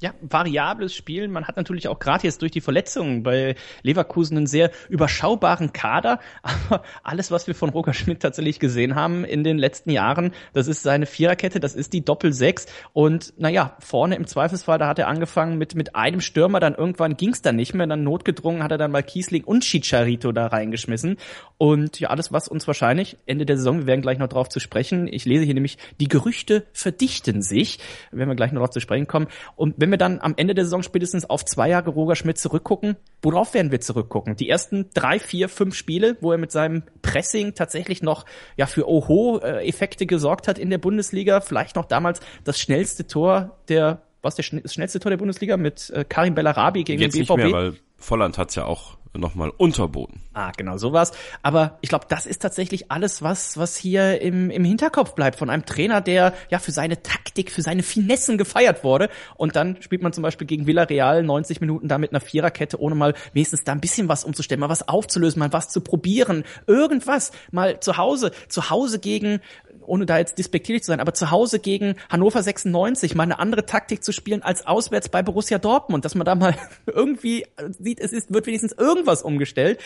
[0.02, 1.32] ja, variables Spielen.
[1.32, 6.20] Man hat natürlich auch gerade jetzt durch die Verletzungen bei Leverkusen einen sehr überschaubaren Kader.
[6.44, 10.68] Aber alles, was wir von Roger Schmidt tatsächlich gesehen haben in den letzten Jahren, das
[10.68, 12.66] ist seine Viererkette, das ist die Doppel-Sechs.
[12.92, 17.16] Und naja, vorne im Zweifelsfall, da hat er angefangen mit, mit einem Stürmer, dann irgendwann
[17.16, 17.88] ging's dann nicht mehr.
[17.88, 21.18] Dann notgedrungen hat er dann mal Kiesling und Chicharito da reingeschmissen.
[21.58, 24.60] Und ja, alles, was uns wahrscheinlich Ende der Saison, wir werden gleich noch drauf zu
[24.60, 25.08] sprechen.
[25.08, 27.80] Ich lese hier nämlich, die Gerüchte verdichten sich,
[28.12, 29.28] wenn wir gleich noch drauf zu sprechen kommen.
[29.56, 32.96] Und wenn wir dann am Ende der Saison spätestens auf zwei Jahre Roger Schmidt zurückgucken,
[33.22, 34.36] worauf werden wir zurückgucken?
[34.36, 38.26] Die ersten drei, vier, fünf Spiele, wo er mit seinem Pressing tatsächlich noch
[38.58, 44.02] ja für Oho-Effekte gesorgt hat in der Bundesliga, vielleicht noch damals das schnellste Tor der
[44.24, 47.38] was der schnellste Tor der Bundesliga mit äh, Karim Bellarabi gegen Jetzt den BVB.
[47.38, 50.22] Nicht mehr, weil Volland hat's ja auch nochmal unterboten.
[50.34, 51.12] Ah, genau, sowas.
[51.42, 55.50] Aber ich glaube, das ist tatsächlich alles, was, was hier im, im Hinterkopf bleibt von
[55.50, 59.10] einem Trainer, der ja für seine Taktik, für seine Finessen gefeiert wurde.
[59.36, 62.96] Und dann spielt man zum Beispiel gegen Villarreal 90 Minuten da mit einer Viererkette, ohne
[62.96, 67.32] mal wenigstens da ein bisschen was umzustellen, mal was aufzulösen, mal was zu probieren, irgendwas.
[67.52, 69.40] Mal zu Hause, zu Hause gegen
[69.88, 73.66] ohne da jetzt despektierlich zu sein, aber zu Hause gegen Hannover 96 mal eine andere
[73.66, 77.46] Taktik zu spielen als auswärts bei Borussia Dortmund, dass man da mal irgendwie
[77.80, 79.80] sieht, es ist, wird wenigstens irgendwas umgestellt.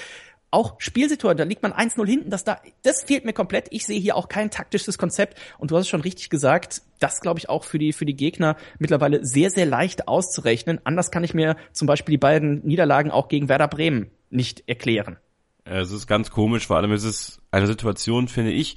[0.51, 3.67] Auch Spielsituation, da liegt man 1-0 hinten, das da, das fehlt mir komplett.
[3.69, 5.37] Ich sehe hier auch kein taktisches Konzept.
[5.59, 8.15] Und du hast es schon richtig gesagt, das glaube ich auch für die, für die
[8.15, 10.79] Gegner mittlerweile sehr, sehr leicht auszurechnen.
[10.85, 15.17] Anders kann ich mir zum Beispiel die beiden Niederlagen auch gegen Werder Bremen nicht erklären.
[15.65, 18.75] Es ist ganz komisch, vor allem ist es eine Situation, finde ich,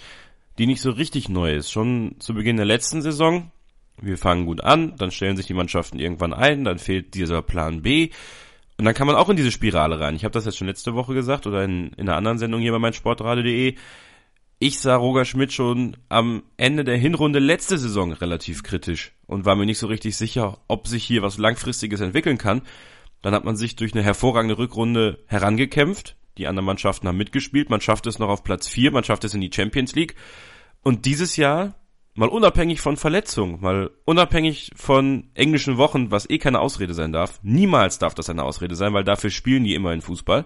[0.58, 1.70] die nicht so richtig neu ist.
[1.70, 3.50] Schon zu Beginn der letzten Saison,
[4.00, 7.82] wir fangen gut an, dann stellen sich die Mannschaften irgendwann ein, dann fehlt dieser Plan
[7.82, 8.10] B.
[8.78, 10.16] Und dann kann man auch in diese Spirale rein.
[10.16, 12.72] Ich habe das jetzt schon letzte Woche gesagt oder in, in einer anderen Sendung hier
[12.72, 13.76] bei meinsportradio.de.
[14.58, 19.56] Ich sah Roger Schmidt schon am Ende der Hinrunde letzte Saison relativ kritisch und war
[19.56, 22.62] mir nicht so richtig sicher, ob sich hier was Langfristiges entwickeln kann.
[23.22, 27.70] Dann hat man sich durch eine hervorragende Rückrunde herangekämpft, die anderen Mannschaften haben mitgespielt.
[27.70, 30.14] Man schafft es noch auf Platz 4, man schafft es in die Champions League.
[30.82, 31.74] Und dieses Jahr,
[32.14, 37.40] mal unabhängig von Verletzungen, mal unabhängig von englischen Wochen, was eh keine Ausrede sein darf,
[37.42, 40.44] niemals darf das eine Ausrede sein, weil dafür spielen die immer in Fußball,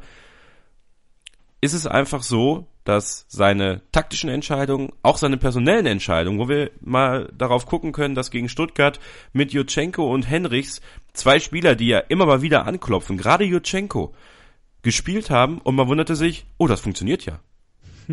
[1.60, 7.32] ist es einfach so, dass seine taktischen Entscheidungen, auch seine personellen Entscheidungen, wo wir mal
[7.36, 9.00] darauf gucken können, dass gegen Stuttgart
[9.32, 10.80] mit Jutschenko und Henrichs
[11.12, 14.14] zwei Spieler, die ja immer mal wieder anklopfen, gerade Jutschenko,
[14.86, 17.40] gespielt haben und man wunderte sich, oh, das funktioniert ja.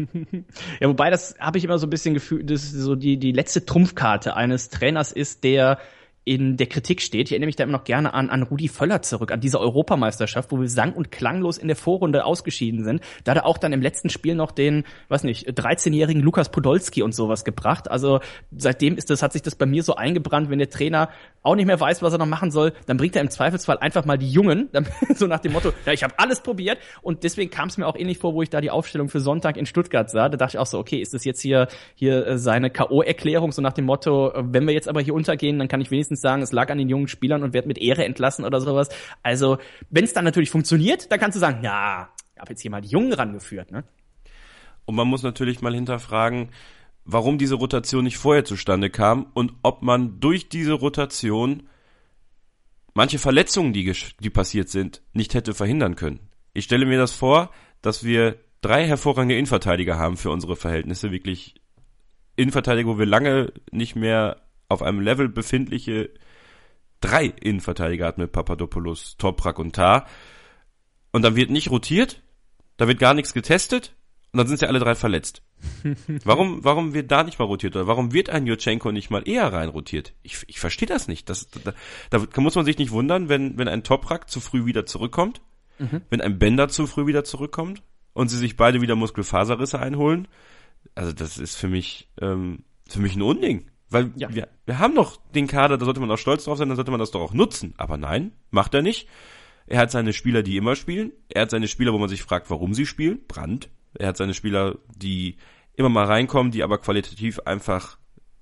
[0.80, 3.64] ja, wobei das habe ich immer so ein bisschen gefühlt, dass so die, die letzte
[3.64, 5.78] Trumpfkarte eines Trainers ist, der
[6.26, 7.28] in der Kritik steht.
[7.28, 10.52] Ich erinnere mich da immer noch gerne an, an Rudi Völler zurück, an diese Europameisterschaft,
[10.52, 13.02] wo wir sang- und klanglos in der Vorrunde ausgeschieden sind.
[13.24, 17.02] Da hat er auch dann im letzten Spiel noch den, weiß nicht, 13-jährigen Lukas Podolski
[17.02, 17.92] und sowas gebracht.
[17.92, 18.20] Also
[18.56, 21.10] seitdem ist das, hat sich das bei mir so eingebrannt, wenn der Trainer
[21.42, 24.06] auch nicht mehr weiß, was er noch machen soll, dann bringt er im Zweifelsfall einfach
[24.06, 24.70] mal die Jungen,
[25.16, 27.98] so nach dem Motto, ja, ich habe alles probiert und deswegen kam es mir auch
[27.98, 30.30] ähnlich vor, wo ich da die Aufstellung für Sonntag in Stuttgart sah.
[30.30, 33.62] Da dachte ich auch so, okay, ist das jetzt hier hier äh, seine KO-Erklärung, so
[33.62, 36.42] nach dem Motto, äh, wenn wir jetzt aber hier untergehen, dann kann ich wenigstens sagen,
[36.42, 38.90] es lag an den jungen Spielern und werde mit Ehre entlassen oder sowas.
[39.22, 39.58] Also,
[39.90, 42.82] wenn es dann natürlich funktioniert, dann kannst du sagen, ja, ich habe jetzt hier mal
[42.82, 43.84] die Jungen rangeführt, ne?
[44.86, 46.50] Und man muss natürlich mal hinterfragen,
[47.06, 51.64] warum diese Rotation nicht vorher zustande kam und ob man durch diese Rotation
[52.94, 56.20] manche Verletzungen, die, die passiert sind, nicht hätte verhindern können.
[56.54, 57.52] Ich stelle mir das vor,
[57.82, 61.56] dass wir drei hervorragende Innenverteidiger haben für unsere Verhältnisse, wirklich
[62.36, 64.38] Innenverteidiger, wo wir lange nicht mehr
[64.74, 66.10] auf einem Level befindliche
[67.02, 70.08] drei Innenverteidiger hatten mit Papadopoulos, Toprak und Tar.
[71.12, 72.22] Und dann wird nicht rotiert,
[72.78, 73.96] da wird gar nichts getestet
[74.32, 75.44] und dann sind sie alle drei verletzt.
[76.24, 77.76] warum, warum wird da nicht mal rotiert?
[77.76, 80.14] Oder warum wird ein Jutschenko nicht mal eher rein rotiert?
[80.24, 81.30] Ich, ich verstehe das nicht.
[81.30, 81.74] Das, da,
[82.10, 85.42] da muss man sich nicht wundern, wenn, wenn ein Toprak zu früh wieder zurückkommt,
[85.80, 86.02] mhm.
[86.10, 90.28] wenn ein Bender zu früh wieder zurückkommt und sie sich beide wieder Muskelfaserrisse einholen.
[90.96, 93.70] Also das ist für mich, ähm, für mich ein Unding.
[93.94, 94.34] Weil ja.
[94.34, 96.92] wir, wir haben doch den Kader, da sollte man auch stolz drauf sein, dann sollte
[96.92, 97.74] man das doch auch nutzen.
[97.78, 99.08] Aber nein, macht er nicht.
[99.68, 101.12] Er hat seine Spieler, die immer spielen.
[101.30, 103.22] Er hat seine Spieler, wo man sich fragt, warum sie spielen.
[103.28, 103.70] Brand.
[103.94, 105.38] Er hat seine Spieler, die
[105.76, 107.98] immer mal reinkommen, die aber qualitativ einfach,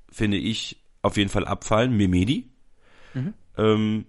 [0.09, 1.95] finde ich, auf jeden Fall abfallen.
[1.95, 2.49] Memedi.
[3.13, 3.33] Mhm.
[3.57, 4.05] Ähm,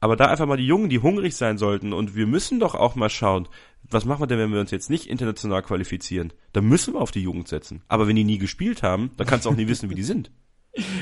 [0.00, 2.94] aber da einfach mal die Jungen, die hungrig sein sollten und wir müssen doch auch
[2.94, 3.48] mal schauen,
[3.82, 6.32] was machen wir denn, wenn wir uns jetzt nicht international qualifizieren?
[6.52, 7.82] Da müssen wir auf die Jugend setzen.
[7.88, 10.30] Aber wenn die nie gespielt haben, dann kannst du auch nie wissen, wie die sind.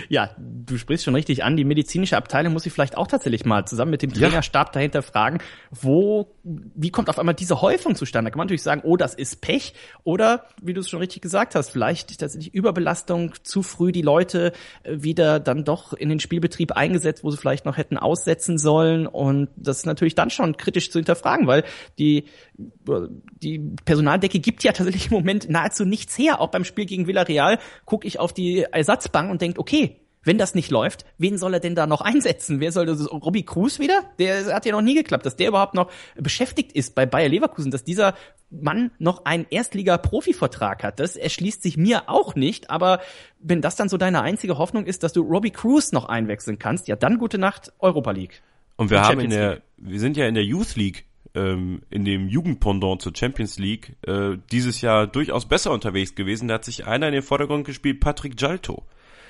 [0.08, 1.56] Ja, du sprichst schon richtig an.
[1.56, 5.40] Die medizinische Abteilung muss ich vielleicht auch tatsächlich mal zusammen mit dem Trainerstab dahinter fragen,
[5.70, 8.28] wo, wie kommt auf einmal diese Häufung zustande?
[8.28, 9.74] Da kann man natürlich sagen, oh, das ist Pech.
[10.04, 14.52] Oder, wie du es schon richtig gesagt hast, vielleicht tatsächlich Überbelastung, zu früh die Leute
[14.84, 19.06] äh, wieder dann doch in den Spielbetrieb eingesetzt, wo sie vielleicht noch hätten aussetzen sollen.
[19.06, 21.64] Und das ist natürlich dann schon kritisch zu hinterfragen, weil
[21.98, 22.24] die,
[22.58, 26.40] die Personaldecke gibt ja tatsächlich im Moment nahezu nichts her.
[26.40, 30.54] Auch beim Spiel gegen Villarreal gucke ich auf die Ersatzbank und denke, okay, wenn das
[30.54, 32.60] nicht läuft, wen soll er denn da noch einsetzen?
[32.60, 33.10] Wer soll das?
[33.10, 34.02] Robbie Cruz wieder?
[34.18, 37.70] Der hat ja noch nie geklappt, dass der überhaupt noch beschäftigt ist bei Bayer Leverkusen,
[37.70, 38.14] dass dieser
[38.50, 41.00] Mann noch einen Erstliga-Profivertrag hat.
[41.00, 43.00] Das erschließt sich mir auch nicht, aber
[43.38, 46.88] wenn das dann so deine einzige Hoffnung ist, dass du Robbie Cruz noch einwechseln kannst,
[46.88, 48.42] ja dann gute Nacht Europa League.
[48.76, 51.07] Und wir haben in der, wir sind ja in der Youth League
[51.38, 56.48] ähm, in dem Jugendpendant zur Champions League äh, dieses Jahr durchaus besser unterwegs gewesen.
[56.48, 58.84] Da hat sich einer in den Vordergrund gespielt, Patrick Gialto.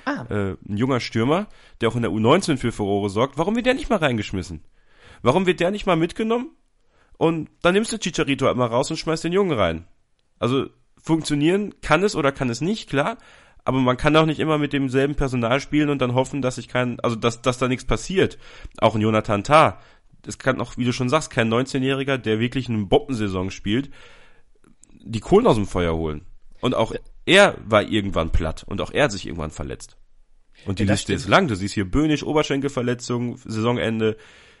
[0.05, 0.25] Ah.
[0.29, 1.47] Äh, ein junger Stürmer,
[1.81, 3.37] der auch in der U19 für Furore sorgt.
[3.37, 4.61] Warum wird der nicht mal reingeschmissen?
[5.21, 6.51] Warum wird der nicht mal mitgenommen?
[7.17, 9.85] Und dann nimmst du Chicharito halt mal raus und schmeißt den Jungen rein.
[10.39, 10.67] Also
[11.01, 13.17] funktionieren kann es oder kann es nicht, klar.
[13.65, 16.69] Aber man kann auch nicht immer mit demselben Personal spielen und dann hoffen, dass sich
[16.69, 18.37] kein, also dass, dass da nichts passiert.
[18.79, 19.79] Auch ein Jonathan Tah,
[20.25, 23.89] es kann auch, wie du schon sagst, kein 19-Jähriger, der wirklich eine Bombensaison spielt,
[24.91, 26.25] die Kohlen aus dem Feuer holen.
[26.61, 26.93] Und auch
[27.25, 29.97] er war irgendwann platt und auch er hat sich irgendwann verletzt.
[30.65, 31.47] Und die ja, Liste ist lang.
[31.47, 34.17] Du siehst hier Böhnisch, Oberschenkelverletzung, Saisonende.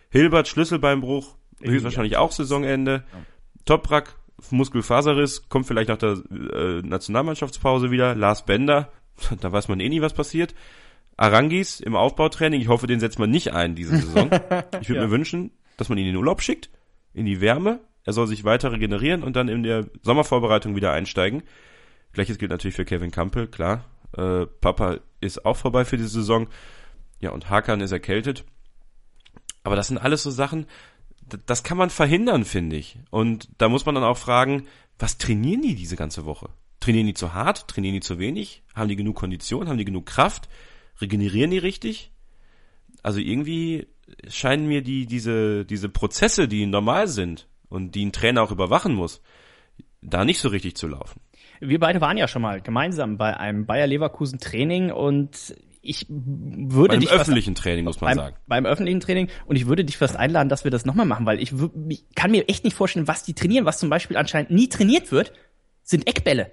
[0.09, 3.03] Hilbert, Schlüsselbeinbruch, höchstwahrscheinlich auch Saisonende.
[3.11, 3.19] Ja.
[3.65, 4.15] Toprak,
[4.49, 8.15] Muskelfaserriss, kommt vielleicht nach der äh, Nationalmannschaftspause wieder.
[8.15, 8.91] Lars Bender,
[9.41, 10.55] da weiß man eh nie, was passiert.
[11.19, 14.29] Arangis im Aufbautraining, ich hoffe, den setzt man nicht ein diese Saison.
[14.81, 15.05] Ich würde ja.
[15.05, 16.69] mir wünschen, dass man ihn in den Urlaub schickt,
[17.13, 17.81] in die Wärme.
[18.05, 21.43] Er soll sich weiter regenerieren und dann in der Sommervorbereitung wieder einsteigen.
[22.13, 23.83] Gleiches gilt natürlich für Kevin Campbell, klar.
[24.15, 26.47] Äh, Papa ist auch vorbei für diese Saison.
[27.19, 28.45] Ja, und Hakan ist erkältet.
[29.63, 30.67] Aber das sind alles so Sachen,
[31.45, 32.97] das kann man verhindern, finde ich.
[33.11, 34.67] Und da muss man dann auch fragen,
[34.97, 36.49] was trainieren die diese ganze Woche?
[36.79, 37.67] Trainieren die zu hart?
[37.67, 38.63] Trainieren die zu wenig?
[38.73, 39.67] Haben die genug Kondition?
[39.67, 40.47] Haben die genug Kraft?
[41.01, 42.11] Regenerieren die richtig?
[43.03, 43.87] Also irgendwie
[44.27, 48.93] scheinen mir die, diese, diese Prozesse, die normal sind und die ein Trainer auch überwachen
[48.93, 49.21] muss,
[50.01, 51.21] da nicht so richtig zu laufen.
[51.59, 56.93] Wir beide waren ja schon mal gemeinsam bei einem Bayer Leverkusen Training und ich würde
[56.93, 58.35] beim dich öffentlichen fast, Training muss man beim, sagen.
[58.47, 61.41] Beim öffentlichen Training und ich würde dich fast einladen, dass wir das nochmal machen, weil
[61.41, 61.53] ich,
[61.89, 65.11] ich kann mir echt nicht vorstellen, was die trainieren, was zum Beispiel anscheinend nie trainiert
[65.11, 65.33] wird,
[65.83, 66.51] sind Eckbälle.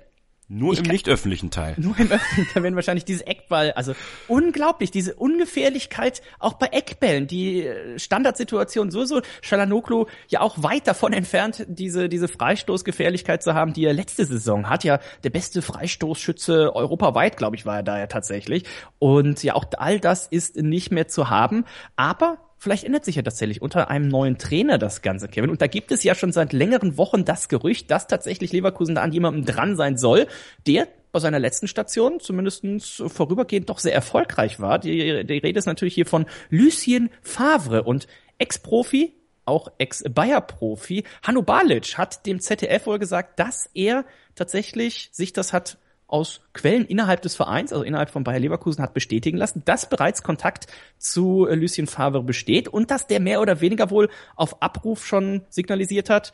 [0.49, 1.75] Nur ich im nicht öffentlichen Teil.
[1.77, 3.95] Nur im öffentlichen Teil werden wahrscheinlich diese Eckball, also
[4.29, 11.13] unglaublich, diese Ungefährlichkeit auch bei Eckbällen, die äh, Standardsituation sowieso, Shalanoglu ja auch weit davon
[11.13, 14.85] entfernt, diese, diese Freistoßgefährlichkeit zu haben, die er letzte Saison hat.
[14.85, 18.63] Ja, der beste Freistoßschütze europaweit, glaube ich, war er da ja tatsächlich.
[19.01, 21.65] Und ja, auch all das ist nicht mehr zu haben.
[21.97, 25.51] Aber Vielleicht ändert sich ja tatsächlich unter einem neuen Trainer das Ganze, Kevin.
[25.51, 29.03] Und da gibt es ja schon seit längeren Wochen das Gerücht, dass tatsächlich Leverkusen da
[29.03, 30.27] an jemandem dran sein soll,
[30.67, 34.79] der bei seiner letzten Station zumindestens vorübergehend doch sehr erfolgreich war.
[34.79, 38.07] Die, die Rede ist natürlich hier von Lucien Favre und
[38.39, 41.05] Ex-Profi, auch Ex-Bayer-Profi.
[41.23, 44.05] Hanno Balic hat dem ZDF wohl gesagt, dass er
[44.35, 45.79] tatsächlich sich das hat
[46.09, 50.23] aus Quellen innerhalb des Vereins, also innerhalb von Bayer Leverkusen, hat bestätigen lassen, dass bereits
[50.23, 50.67] Kontakt
[50.99, 55.43] zu äh, Lucien Favre besteht und dass der mehr oder weniger wohl auf Abruf schon
[55.49, 56.33] signalisiert hat,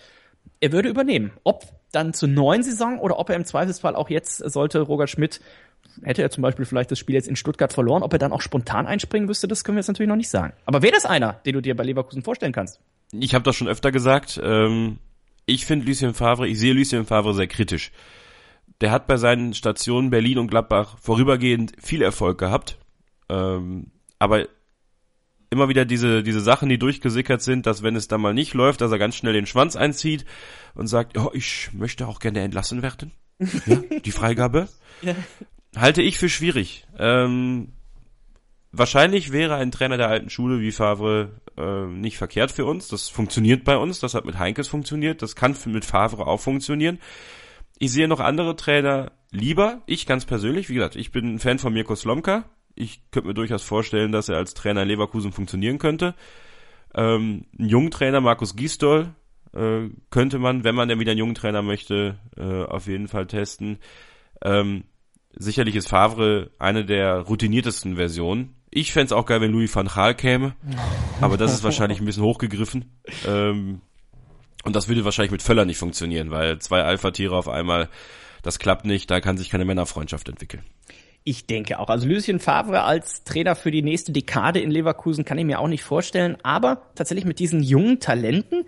[0.61, 1.33] er würde übernehmen.
[1.45, 5.41] Ob dann zur neuen Saison oder ob er im Zweifelsfall auch jetzt sollte Roger Schmidt
[6.03, 8.41] hätte er zum Beispiel vielleicht das Spiel jetzt in Stuttgart verloren, ob er dann auch
[8.41, 10.53] spontan einspringen müsste, das können wir jetzt natürlich noch nicht sagen.
[10.65, 12.81] Aber wäre das einer, den du dir bei Leverkusen vorstellen kannst?
[13.13, 14.41] Ich habe das schon öfter gesagt.
[14.43, 14.99] Ähm,
[15.45, 17.93] ich finde Lucien Favre, ich sehe Lucien Favre sehr kritisch
[18.81, 22.79] der hat bei seinen Stationen Berlin und Gladbach vorübergehend viel Erfolg gehabt.
[23.29, 24.47] Ähm, aber
[25.51, 28.81] immer wieder diese, diese Sachen, die durchgesickert sind, dass wenn es dann mal nicht läuft,
[28.81, 30.25] dass er ganz schnell den Schwanz einzieht
[30.75, 33.13] und sagt, oh, ich möchte auch gerne entlassen werden.
[33.67, 34.69] Ja, die Freigabe.
[35.03, 35.15] Ja.
[35.77, 36.87] Halte ich für schwierig.
[36.99, 37.73] Ähm,
[38.73, 42.89] wahrscheinlich wäre ein Trainer der alten Schule wie Favre äh, nicht verkehrt für uns.
[42.89, 44.01] Das funktioniert bei uns.
[44.01, 45.21] Das hat mit Heinkes funktioniert.
[45.23, 46.99] Das kann mit Favre auch funktionieren.
[47.79, 49.83] Ich sehe noch andere Trainer lieber.
[49.87, 52.45] Ich ganz persönlich, wie gesagt, ich bin ein Fan von Mirko Slomka.
[52.75, 56.15] Ich könnte mir durchaus vorstellen, dass er als Trainer in Leverkusen funktionieren könnte.
[56.95, 59.15] Ähm, einen jungen Trainer, Markus Gisdol,
[59.55, 63.27] äh, könnte man, wenn man denn wieder einen jungen Trainer möchte, äh, auf jeden Fall
[63.27, 63.79] testen.
[64.43, 64.85] Ähm,
[65.35, 68.55] sicherlich ist Favre eine der routiniertesten Versionen.
[68.71, 70.55] Ich fände auch geil, wenn Louis van Gaal käme,
[71.21, 72.87] aber das ist wahrscheinlich ein bisschen hochgegriffen.
[73.27, 73.83] Ähm,
[74.63, 77.89] und das würde wahrscheinlich mit Völler nicht funktionieren, weil zwei Alpha-Tiere auf einmal,
[78.43, 80.63] das klappt nicht, da kann sich keine Männerfreundschaft entwickeln.
[81.25, 81.89] Ich denke auch.
[81.89, 85.69] Also Lucien Favre als Trainer für die nächste Dekade in Leverkusen kann ich mir auch
[85.69, 86.37] nicht vorstellen.
[86.43, 88.65] Aber tatsächlich mit diesen jungen Talenten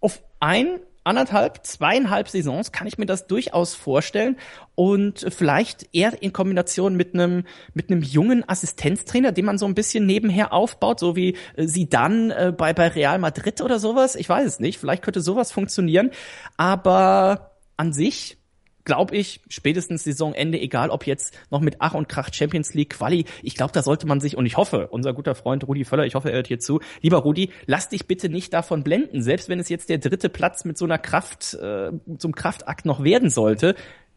[0.00, 4.36] auf ein anderthalb, zweieinhalb Saisons kann ich mir das durchaus vorstellen
[4.74, 7.44] und vielleicht eher in Kombination mit einem
[7.74, 11.88] mit einem jungen Assistenztrainer, den man so ein bisschen nebenher aufbaut, so wie äh, sie
[11.88, 14.14] dann äh, bei bei Real Madrid oder sowas.
[14.14, 14.78] Ich weiß es nicht.
[14.78, 16.10] Vielleicht könnte sowas funktionieren,
[16.56, 18.39] aber an sich
[18.84, 23.24] glaube ich, spätestens Saisonende, egal ob jetzt noch mit Ach und Krach Champions League Quali,
[23.42, 26.14] ich glaube, da sollte man sich, und ich hoffe, unser guter Freund Rudi Völler, ich
[26.14, 29.60] hoffe, er hört hier zu, lieber Rudi, lass dich bitte nicht davon blenden, selbst wenn
[29.60, 33.74] es jetzt der dritte Platz mit so einer Kraft, äh, zum Kraftakt noch werden sollte.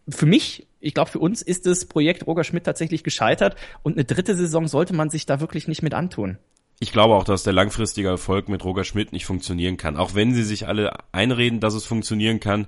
[0.08, 4.06] Für mich, ich glaube, für uns ist das Projekt Roger Schmidt tatsächlich gescheitert und eine
[4.06, 6.38] dritte Saison sollte man sich da wirklich nicht mit antun.
[6.80, 9.96] Ich glaube auch, dass der langfristige Erfolg mit Roger Schmidt nicht funktionieren kann.
[9.96, 12.68] Auch wenn sie sich alle einreden, dass es funktionieren kann,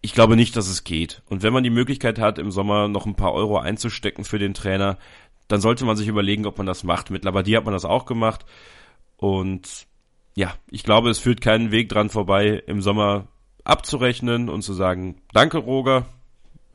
[0.00, 1.22] ich glaube nicht, dass es geht.
[1.28, 4.54] Und wenn man die Möglichkeit hat, im Sommer noch ein paar Euro einzustecken für den
[4.54, 4.98] Trainer,
[5.48, 7.10] dann sollte man sich überlegen, ob man das macht.
[7.10, 8.44] Mit Labadie hat man das auch gemacht.
[9.16, 9.86] Und
[10.34, 13.26] ja, ich glaube, es führt keinen Weg dran vorbei, im Sommer
[13.64, 16.06] abzurechnen und zu sagen, danke Roger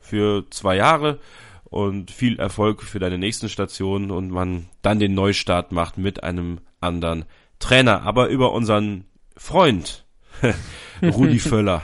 [0.00, 1.18] für zwei Jahre
[1.64, 6.60] und viel Erfolg für deine nächsten Stationen und man dann den Neustart macht mit einem
[6.80, 7.24] anderen
[7.58, 8.02] Trainer.
[8.02, 9.06] Aber über unseren
[9.36, 10.04] Freund
[11.02, 11.82] Rudi Völler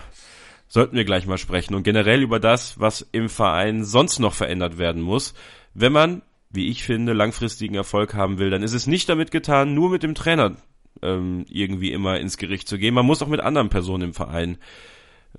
[0.70, 4.78] sollten wir gleich mal sprechen und generell über das, was im Verein sonst noch verändert
[4.78, 5.34] werden muss.
[5.74, 9.74] Wenn man, wie ich finde, langfristigen Erfolg haben will, dann ist es nicht damit getan,
[9.74, 10.56] nur mit dem Trainer
[11.02, 12.94] ähm, irgendwie immer ins Gericht zu gehen.
[12.94, 14.58] Man muss auch mit anderen Personen im Verein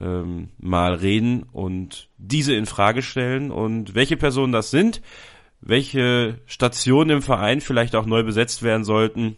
[0.02, 5.02] ähm, mal reden und diese in Frage stellen und welche Personen das sind,
[5.62, 9.38] welche Stationen im Verein vielleicht auch neu besetzt werden sollten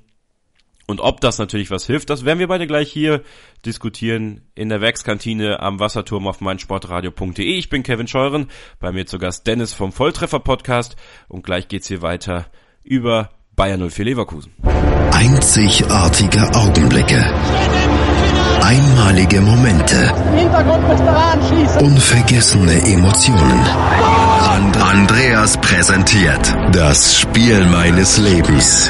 [0.85, 3.21] und ob das natürlich was hilft, das werden wir beide gleich hier
[3.65, 7.45] diskutieren in der Werkskantine am Wasserturm auf meinsportradio.de.
[7.45, 8.47] Ich bin Kevin Scheuren,
[8.79, 10.95] bei mir zu Gast Dennis vom Volltreffer Podcast
[11.27, 12.47] und gleich geht's hier weiter
[12.83, 14.51] über Bayern 04 Leverkusen.
[15.11, 17.23] Einzigartige Augenblicke.
[18.61, 20.13] Einmalige Momente.
[21.79, 24.32] Unvergessene Emotionen.
[24.53, 28.87] Andreas präsentiert das Spiel meines Lebens.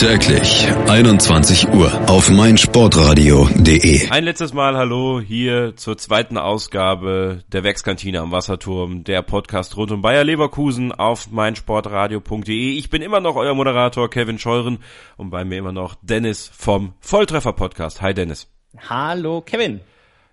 [0.00, 4.10] Täglich 21 Uhr auf meinsportradio.de.
[4.10, 9.92] Ein letztes Mal Hallo hier zur zweiten Ausgabe der Werkskantine am Wasserturm, der Podcast rund
[9.92, 12.76] um Bayer Leverkusen auf meinsportradio.de.
[12.76, 14.78] Ich bin immer noch euer Moderator Kevin Scheuren
[15.16, 18.02] und bei mir immer noch Dennis vom Volltreffer Podcast.
[18.02, 18.48] Hi Dennis.
[18.88, 19.82] Hallo Kevin.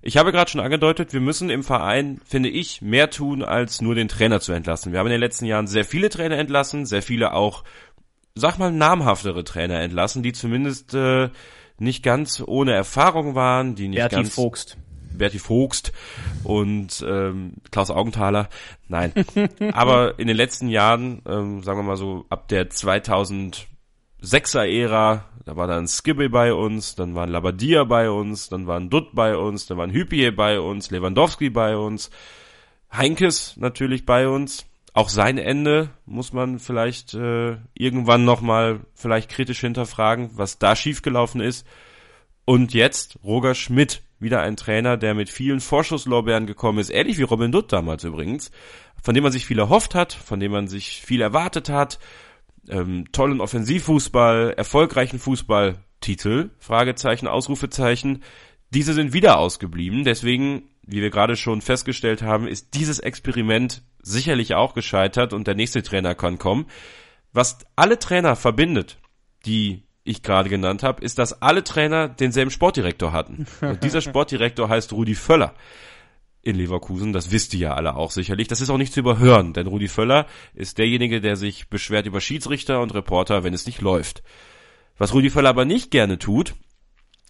[0.01, 3.95] Ich habe gerade schon angedeutet, wir müssen im Verein, finde ich, mehr tun, als nur
[3.95, 4.91] den Trainer zu entlassen.
[4.91, 7.63] Wir haben in den letzten Jahren sehr viele Trainer entlassen, sehr viele auch,
[8.35, 11.29] sag mal, namhaftere Trainer entlassen, die zumindest äh,
[11.79, 14.77] nicht ganz ohne Erfahrung waren, die nicht Berti ganz Vogst.
[15.11, 15.93] Berti Vogst
[16.43, 18.49] und ähm, Klaus Augenthaler.
[18.87, 19.13] Nein.
[19.73, 25.65] Aber in den letzten Jahren, ähm, sagen wir mal so, ab der 2006er-Ära, da war
[25.65, 29.77] dann Skibbe bei uns, dann waren Labadia bei uns, dann waren Dutt bei uns, dann
[29.77, 32.09] waren Hüppier bei uns, Lewandowski bei uns,
[32.91, 34.65] Heinkes natürlich bei uns.
[34.91, 41.39] Auch sein Ende muss man vielleicht äh, irgendwann nochmal vielleicht kritisch hinterfragen, was da schiefgelaufen
[41.39, 41.65] ist.
[42.43, 47.23] Und jetzt Roger Schmidt, wieder ein Trainer, der mit vielen Vorschusslorbeeren gekommen ist, ähnlich wie
[47.23, 48.51] Robin Dutt damals übrigens,
[49.01, 51.99] von dem man sich viel erhofft hat, von dem man sich viel erwartet hat,
[52.69, 58.23] ähm, tollen Offensivfußball, erfolgreichen Fußball, Titel, Fragezeichen, Ausrufezeichen,
[58.69, 64.55] diese sind wieder ausgeblieben, deswegen, wie wir gerade schon festgestellt haben, ist dieses Experiment sicherlich
[64.55, 66.65] auch gescheitert und der nächste Trainer kann kommen.
[67.33, 68.97] Was alle Trainer verbindet,
[69.45, 73.45] die ich gerade genannt habe, ist, dass alle Trainer denselben Sportdirektor hatten.
[73.61, 75.53] Und dieser Sportdirektor heißt Rudi Völler
[76.47, 77.13] in Leverkusen.
[77.13, 78.47] Das wisst ihr ja alle auch sicherlich.
[78.47, 82.21] Das ist auch nicht zu überhören, denn Rudi Völler ist derjenige, der sich beschwert über
[82.21, 84.23] Schiedsrichter und Reporter, wenn es nicht läuft.
[84.97, 86.55] Was Rudi Völler aber nicht gerne tut,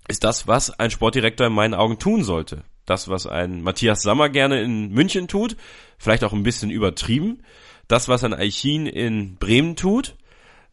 [0.08, 2.64] ist das, was ein Sportdirektor in meinen Augen tun sollte.
[2.86, 5.58] Das, was ein Matthias Sammer gerne in München tut,
[5.98, 7.42] vielleicht auch ein bisschen übertrieben.
[7.90, 10.16] Das, was ein Eichin in Bremen tut,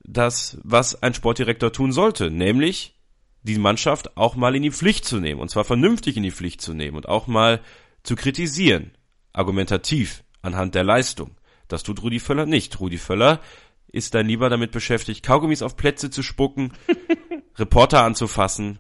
[0.04, 2.94] das, was ein Sportdirektor tun sollte, nämlich
[3.42, 6.60] die Mannschaft auch mal in die Pflicht zu nehmen, und zwar vernünftig in die Pflicht
[6.60, 7.60] zu nehmen und auch mal
[8.04, 8.92] zu kritisieren,
[9.32, 11.32] argumentativ, anhand der Leistung.
[11.66, 12.78] Das tut Rudi Völler nicht.
[12.78, 13.40] Rudi Völler
[13.88, 16.72] ist dann lieber damit beschäftigt, Kaugummis auf Plätze zu spucken,
[17.56, 18.78] Reporter anzufassen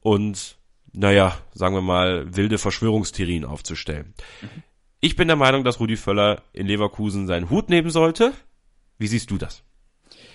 [0.00, 0.58] und,
[0.92, 4.14] naja, sagen wir mal, wilde Verschwörungstheorien aufzustellen.
[5.00, 8.32] Ich bin der Meinung, dass Rudi Völler in Leverkusen seinen Hut nehmen sollte.
[8.98, 9.62] Wie siehst du das?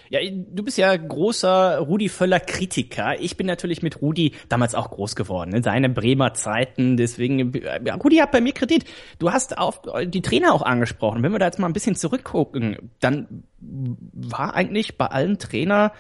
[0.10, 3.20] Ja, du bist ja großer Rudi Völler Kritiker.
[3.20, 6.98] Ich bin natürlich mit Rudi damals auch groß geworden, in seine Bremer Zeiten.
[6.98, 7.52] Deswegen,
[7.86, 8.86] ja, Rudi hat bei mir Kredit.
[9.20, 11.24] Du hast auf die Trainer auch angesprochen.
[11.24, 15.94] Wenn wir da jetzt mal ein bisschen zurückgucken, dann war eigentlich bei allen Trainer,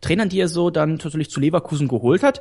[0.00, 2.40] Trainern, die er so dann natürlich zu Leverkusen geholt hat,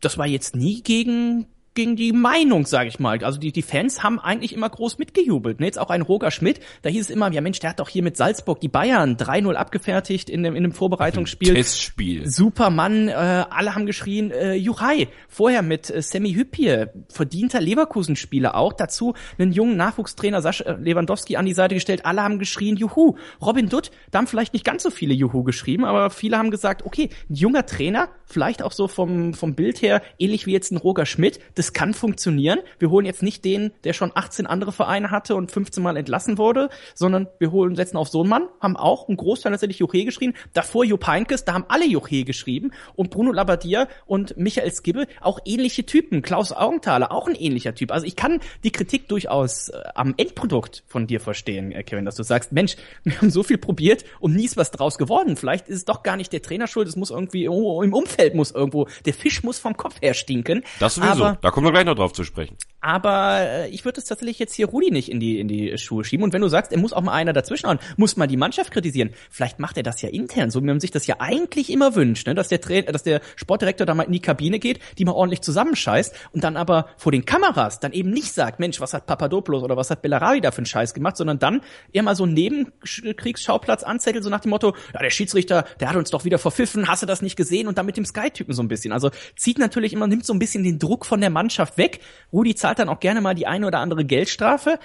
[0.00, 3.22] das war jetzt nie gegen gegen die Meinung, sage ich mal.
[3.24, 5.60] Also die, die Fans haben eigentlich immer groß mitgejubelt.
[5.60, 5.66] Ne?
[5.66, 8.02] Jetzt auch ein Roger Schmidt, da hieß es immer, ja Mensch, der hat doch hier
[8.02, 11.54] mit Salzburg die Bayern 3-0 abgefertigt in dem, in dem Vorbereitungsspiel.
[11.54, 12.28] Testspiel.
[12.28, 15.08] Supermann, äh, alle haben geschrien, äh, Juchai.
[15.28, 18.72] Vorher mit äh, Sammy Hüppier, verdienter Leverkusen-Spieler auch.
[18.72, 22.04] Dazu einen jungen Nachwuchstrainer Sascha Lewandowski an die Seite gestellt.
[22.04, 23.16] Alle haben geschrien, Juhu.
[23.40, 26.84] Robin Dutt, da haben vielleicht nicht ganz so viele Juhu geschrieben, aber viele haben gesagt,
[26.84, 30.76] okay, ein junger Trainer, vielleicht auch so vom, vom Bild her, ähnlich wie jetzt ein
[30.76, 32.58] Roger Schmidt, das kann funktionieren.
[32.80, 36.38] Wir holen jetzt nicht den, der schon 18 andere Vereine hatte und 15 Mal entlassen
[36.38, 40.04] wurde, sondern wir holen, setzen auf so einen Mann, haben auch einen Großteil tatsächlich Juche
[40.04, 40.34] geschrieben.
[40.52, 45.38] Davor Jupp Heynckes, da haben alle Juche geschrieben und Bruno Labbadia und Michael Skibbe auch
[45.44, 46.22] ähnliche Typen.
[46.22, 47.92] Klaus Augenthaler, auch ein ähnlicher Typ.
[47.92, 52.16] Also ich kann die Kritik durchaus äh, am Endprodukt von dir verstehen, äh, Kevin, dass
[52.16, 55.36] du sagst, Mensch, wir haben so viel probiert und nie ist was draus geworden.
[55.36, 58.34] Vielleicht ist es doch gar nicht der Trainer schuld, es muss irgendwie oh, im Umfeld
[58.34, 60.64] muss irgendwo, der Fisch muss vom Kopf her stinken.
[60.80, 61.24] Das sowieso.
[61.24, 62.56] Aber da kommen wir gleich noch drauf zu sprechen.
[62.82, 66.04] Aber äh, ich würde es tatsächlich jetzt hier Rudi nicht in die, in die Schuhe
[66.04, 66.24] schieben.
[66.24, 68.72] Und wenn du sagst, er muss auch mal einer dazwischen hauen, muss mal die Mannschaft
[68.72, 69.10] kritisieren.
[69.30, 72.26] Vielleicht macht er das ja intern, so wie man sich das ja eigentlich immer wünscht,
[72.26, 72.34] ne?
[72.34, 75.42] dass, der Tra dass der Sportdirektor da mal in die Kabine geht, die mal ordentlich
[75.42, 79.62] zusammenscheißt und dann aber vor den Kameras dann eben nicht sagt, Mensch, was hat Papadopoulos
[79.62, 81.60] oder was hat Bellarabi da für einen Scheiß gemacht, sondern dann
[81.92, 85.96] eher mal so einen Nebenkriegsschauplatz anzettelt, so nach dem Motto, ja, der Schiedsrichter, der hat
[85.96, 87.68] uns doch wieder verpfiffen, hast du das nicht gesehen?
[87.68, 88.92] Und dann mit dem Sky-Typen so ein bisschen.
[88.92, 92.00] Also zieht natürlich immer, nimmt so ein bisschen den Druck von der Mannschaft weg.
[92.32, 94.78] Rudi zahlt dann auch gerne mal die eine oder andere Geldstrafe.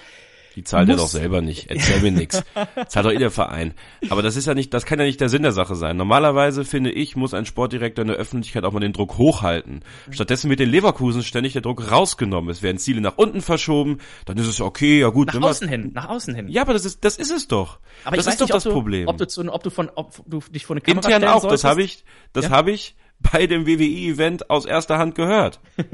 [0.56, 1.70] Die zahlt er doch selber nicht.
[1.70, 2.42] Erzähl mir nix.
[2.88, 3.74] Zahlt doch eh der Verein.
[4.10, 5.96] Aber das ist ja nicht, das kann ja nicht der Sinn der Sache sein.
[5.96, 9.84] Normalerweise finde ich, muss ein Sportdirektor in der Öffentlichkeit auch mal den Druck hochhalten.
[10.10, 12.50] Stattdessen wird den Leverkusen ständig der Druck rausgenommen.
[12.50, 13.98] Es werden Ziele nach unten verschoben.
[14.26, 15.32] Dann ist es okay, ja gut.
[15.32, 16.48] Nach außen hin, nach außen hin.
[16.48, 17.78] Ja, aber das ist, das ist es doch.
[18.04, 19.06] Aber das ist doch nicht, das ob du, Problem.
[19.06, 21.42] Ob du, zu, ob du von, ob du dich vor eine Kamera Intern auch.
[21.42, 21.62] solltest.
[21.62, 22.50] Das habe ich, das Ja.
[22.50, 25.60] habe ich bei dem WWE-Event aus erster Hand gehört.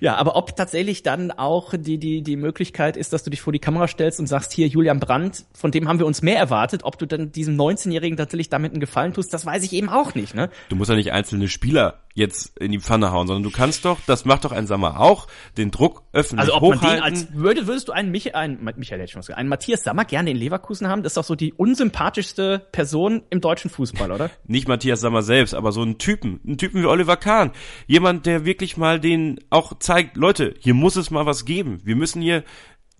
[0.00, 3.52] Ja, aber ob tatsächlich dann auch die, die, die Möglichkeit ist, dass du dich vor
[3.52, 6.84] die Kamera stellst und sagst, hier Julian Brandt, von dem haben wir uns mehr erwartet,
[6.84, 10.14] ob du dann diesem 19-Jährigen tatsächlich damit einen Gefallen tust, das weiß ich eben auch
[10.14, 10.50] nicht, ne?
[10.68, 13.98] Du musst ja nicht einzelne Spieler jetzt in die Pfanne hauen, sondern du kannst doch,
[14.06, 16.86] das macht doch ein Sammer auch, den Druck öffentlich Also ob hochhalten.
[16.86, 19.48] man den als würde, würdest du einen, Mich einen Michael hätte schon was gesagt, einen
[19.48, 21.02] Matthias Sammer gerne in Leverkusen haben?
[21.02, 24.30] Das ist doch so die unsympathischste Person im deutschen Fußball, oder?
[24.46, 27.52] nicht Matthias Sammer selbst, aber so einen Typen, einen Typen wie Oliver Kahn.
[27.86, 31.78] Jemand, der wirklich mal den auch zeigt, Leute, hier muss es mal was geben.
[31.84, 32.44] Wir müssen hier,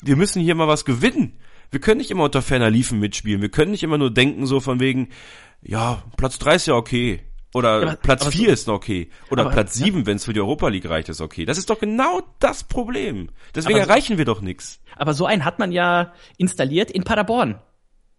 [0.01, 1.39] wir müssen hier mal was gewinnen.
[1.71, 3.43] Wir können nicht immer unter ferner Liefen mitspielen.
[3.43, 5.09] Wir können nicht immer nur denken so von wegen,
[5.61, 7.21] ja, Platz drei ist ja okay.
[7.55, 9.11] Oder Ja, aber- Platz aber so- vier ist noch okay.
[9.31, 11.45] Oder aber- Platz sieben, wenn es für die Europa League reicht, ist okay.
[11.47, 13.31] Das ist doch genau das Problem.
[13.55, 14.81] Deswegen Aber so- erreichen wir doch nichts.
[14.97, 17.59] Aber so einen hat man ja installiert in Paderborn.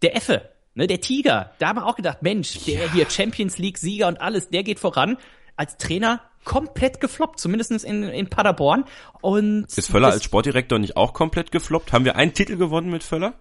[0.01, 1.51] Der Effe, ne, der Tiger.
[1.59, 4.79] Da haben wir auch gedacht, Mensch, der hier Champions League Sieger und alles, der geht
[4.79, 5.17] voran.
[5.55, 8.85] Als Trainer komplett gefloppt, zumindest in, in Paderborn.
[9.21, 11.91] Und Ist Völler als Sportdirektor nicht auch komplett gefloppt?
[11.91, 13.33] Haben wir einen Titel gewonnen mit Völler?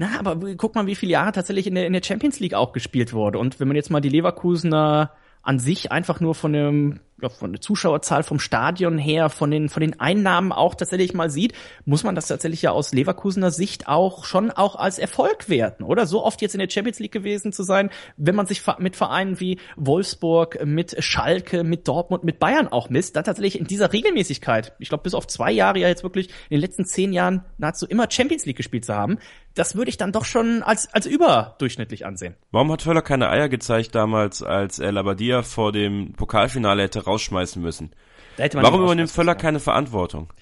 [0.00, 2.72] Na, aber guck mal, wie viele Jahre tatsächlich in der, in der Champions League auch
[2.72, 3.40] gespielt wurde.
[3.40, 5.10] Und wenn man jetzt mal die Leverkusener
[5.42, 9.68] an sich einfach nur von dem, ja, von der Zuschauerzahl vom Stadion her, von den,
[9.68, 11.52] von den Einnahmen auch tatsächlich mal sieht,
[11.84, 16.06] muss man das tatsächlich ja aus Leverkusener Sicht auch schon auch als Erfolg werten, oder?
[16.06, 19.40] So oft jetzt in der Champions League gewesen zu sein, wenn man sich mit Vereinen
[19.40, 24.74] wie Wolfsburg, mit Schalke, mit Dortmund, mit Bayern auch misst, dann tatsächlich in dieser Regelmäßigkeit,
[24.78, 27.86] ich glaube bis auf zwei Jahre ja jetzt wirklich in den letzten zehn Jahren nahezu
[27.86, 29.18] immer Champions League gespielt zu haben,
[29.58, 32.36] das würde ich dann doch schon als, als überdurchschnittlich ansehen.
[32.52, 37.60] Warum hat Völler keine Eier gezeigt damals, als er Labadia vor dem Pokalfinale hätte rausschmeißen
[37.60, 37.90] müssen?
[38.52, 40.32] Warum übernimmt Völler müssen, keine Verantwortung?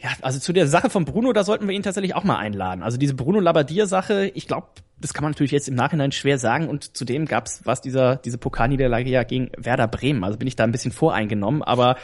[0.00, 2.82] Ja, also zu der Sache von Bruno, da sollten wir ihn tatsächlich auch mal einladen.
[2.82, 4.66] Also diese Bruno Labbadia-Sache, ich glaube,
[5.00, 6.68] das kann man natürlich jetzt im Nachhinein schwer sagen.
[6.68, 10.24] Und zudem gab's was dieser diese Pokalniederlage ja gegen Werder Bremen.
[10.24, 11.62] Also bin ich da ein bisschen voreingenommen.
[11.62, 11.96] Aber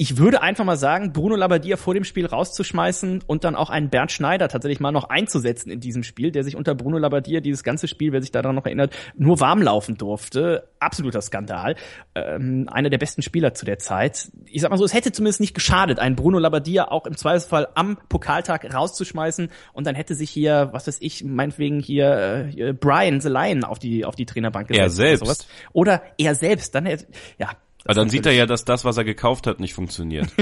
[0.00, 3.90] ich würde einfach mal sagen, Bruno Labbadia vor dem Spiel rauszuschmeißen und dann auch einen
[3.90, 7.64] Bernd Schneider tatsächlich mal noch einzusetzen in diesem Spiel, der sich unter Bruno Labbadia dieses
[7.64, 10.68] ganze Spiel, wer sich daran noch erinnert, nur warm laufen durfte.
[10.78, 11.74] Absoluter Skandal.
[12.14, 14.30] Ähm, einer der besten Spieler zu der Zeit.
[14.46, 17.66] Ich sag mal so, es hätte zumindest nicht geschadet, einen Bruno Labbadia auch im Zweifelsfall
[17.74, 23.20] am Pokaltag rauszuschmeißen und dann hätte sich hier, was weiß ich, meinetwegen hier, äh, Brian
[23.20, 24.80] the Lion auf die, auf die Trainerbank gesetzt.
[24.80, 25.24] Er oder selbst.
[25.24, 25.48] sowas.
[25.72, 27.06] Oder er selbst, dann hätte,
[27.38, 27.48] ja.
[27.88, 30.28] Aber dann sieht er ja, dass das, was er gekauft hat, nicht funktioniert.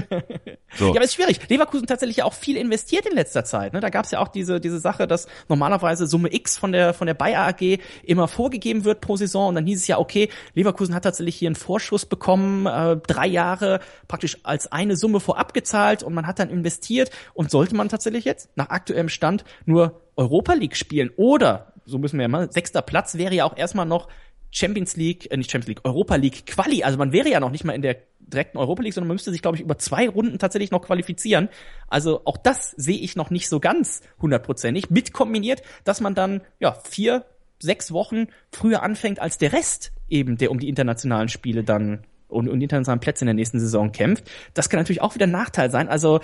[0.75, 0.89] So.
[0.89, 1.49] ja, aber ist schwierig.
[1.49, 3.73] Leverkusen tatsächlich ja auch viel investiert in letzter Zeit.
[3.73, 3.81] Ne?
[3.81, 7.07] Da gab es ja auch diese diese Sache, dass normalerweise Summe X von der von
[7.07, 10.95] der Bayer AG immer vorgegeben wird pro Saison und dann hieß es ja okay, Leverkusen
[10.95, 16.03] hat tatsächlich hier einen Vorschuss bekommen, äh, drei Jahre praktisch als eine Summe vorab gezahlt
[16.03, 20.53] und man hat dann investiert und sollte man tatsächlich jetzt nach aktuellem Stand nur Europa
[20.53, 24.09] League spielen oder so müssen wir ja mal sechster Platz wäre ja auch erstmal noch
[24.51, 26.83] Champions League, äh, nicht Champions League, Europa League Quali.
[26.83, 29.31] Also man wäre ja noch nicht mal in der direkten Europa League, sondern man müsste
[29.31, 31.49] sich, glaube ich, über zwei Runden tatsächlich noch qualifizieren.
[31.89, 34.91] Also auch das sehe ich noch nicht so ganz hundertprozentig.
[34.91, 37.25] Mit kombiniert, dass man dann ja vier,
[37.61, 42.49] sechs Wochen früher anfängt als der Rest eben, der um die internationalen Spiele dann und
[42.49, 44.25] um die internationalen Plätze in der nächsten Saison kämpft.
[44.55, 45.89] Das kann natürlich auch wieder ein Nachteil sein.
[45.89, 46.21] Also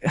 [0.00, 0.08] äh,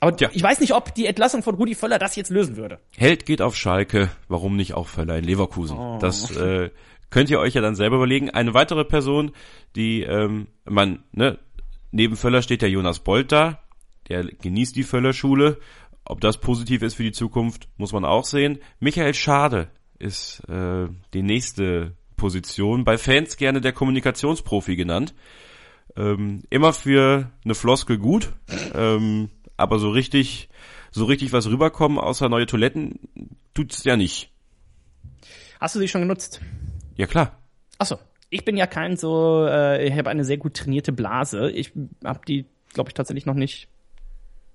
[0.00, 0.30] aber Tja.
[0.32, 2.78] ich weiß nicht, ob die Entlassung von Rudi Völler das jetzt lösen würde.
[2.96, 5.76] Held geht auf Schalke, warum nicht auch Völler in Leverkusen?
[5.76, 5.98] Oh.
[6.00, 6.70] Das äh,
[7.10, 8.30] könnt ihr euch ja dann selber überlegen.
[8.30, 9.32] Eine weitere Person,
[9.74, 11.38] die ähm, man, ne,
[11.90, 13.60] neben Völler steht der Jonas Bolt da,
[14.08, 15.58] der genießt die Völler-Schule.
[16.04, 18.60] Ob das positiv ist für die Zukunft, muss man auch sehen.
[18.78, 19.68] Michael Schade
[19.98, 25.14] ist äh, die nächste Position, bei Fans gerne der Kommunikationsprofi genannt.
[25.96, 28.32] Ähm, immer für eine Floskel gut,
[28.74, 30.48] ähm, aber so richtig,
[30.90, 32.98] so richtig was rüberkommen, außer neue Toiletten,
[33.54, 34.30] tut's ja nicht.
[35.60, 36.40] Hast du sie schon genutzt?
[36.96, 37.38] Ja klar.
[37.78, 37.98] Achso,
[38.30, 41.50] ich bin ja kein so, äh, ich habe eine sehr gut trainierte Blase.
[41.50, 41.72] Ich
[42.04, 43.68] habe die, glaube ich, tatsächlich noch nicht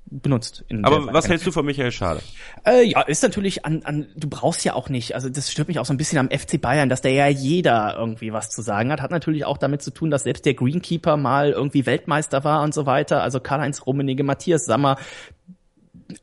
[0.06, 0.66] benutzt.
[0.68, 2.22] In Aber was hältst du von Michael Schade?
[2.66, 5.80] Äh, ja, ist natürlich an, an, du brauchst ja auch nicht, also das stört mich
[5.80, 8.92] auch so ein bisschen am FC Bayern, dass der ja jeder irgendwie was zu sagen
[8.92, 9.02] hat.
[9.02, 12.74] Hat natürlich auch damit zu tun, dass selbst der Greenkeeper mal irgendwie Weltmeister war und
[12.74, 13.24] so weiter.
[13.24, 14.98] Also Karl-Heinz Rummenigge, Matthias Sammer,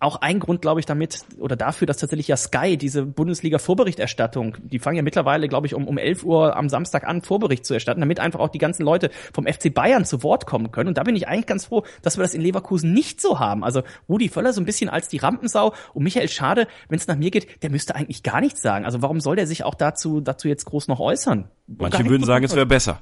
[0.01, 4.78] auch ein Grund, glaube ich, damit oder dafür, dass tatsächlich ja Sky diese Bundesliga-Vorberichterstattung, die
[4.78, 8.01] fangen ja mittlerweile, glaube ich, um, um 11 Uhr am Samstag an, Vorbericht zu erstatten,
[8.01, 10.89] damit einfach auch die ganzen Leute vom FC Bayern zu Wort kommen können.
[10.89, 13.64] Und da bin ich eigentlich ganz froh, dass wir das in Leverkusen nicht so haben.
[13.64, 17.16] Also Rudi Völler so ein bisschen als die Rampensau und Michael Schade, wenn es nach
[17.16, 18.84] mir geht, der müsste eigentlich gar nichts sagen.
[18.84, 21.49] Also warum soll der sich auch dazu, dazu jetzt groß noch äußern?
[21.66, 23.01] Manche würden sagen, es wäre besser.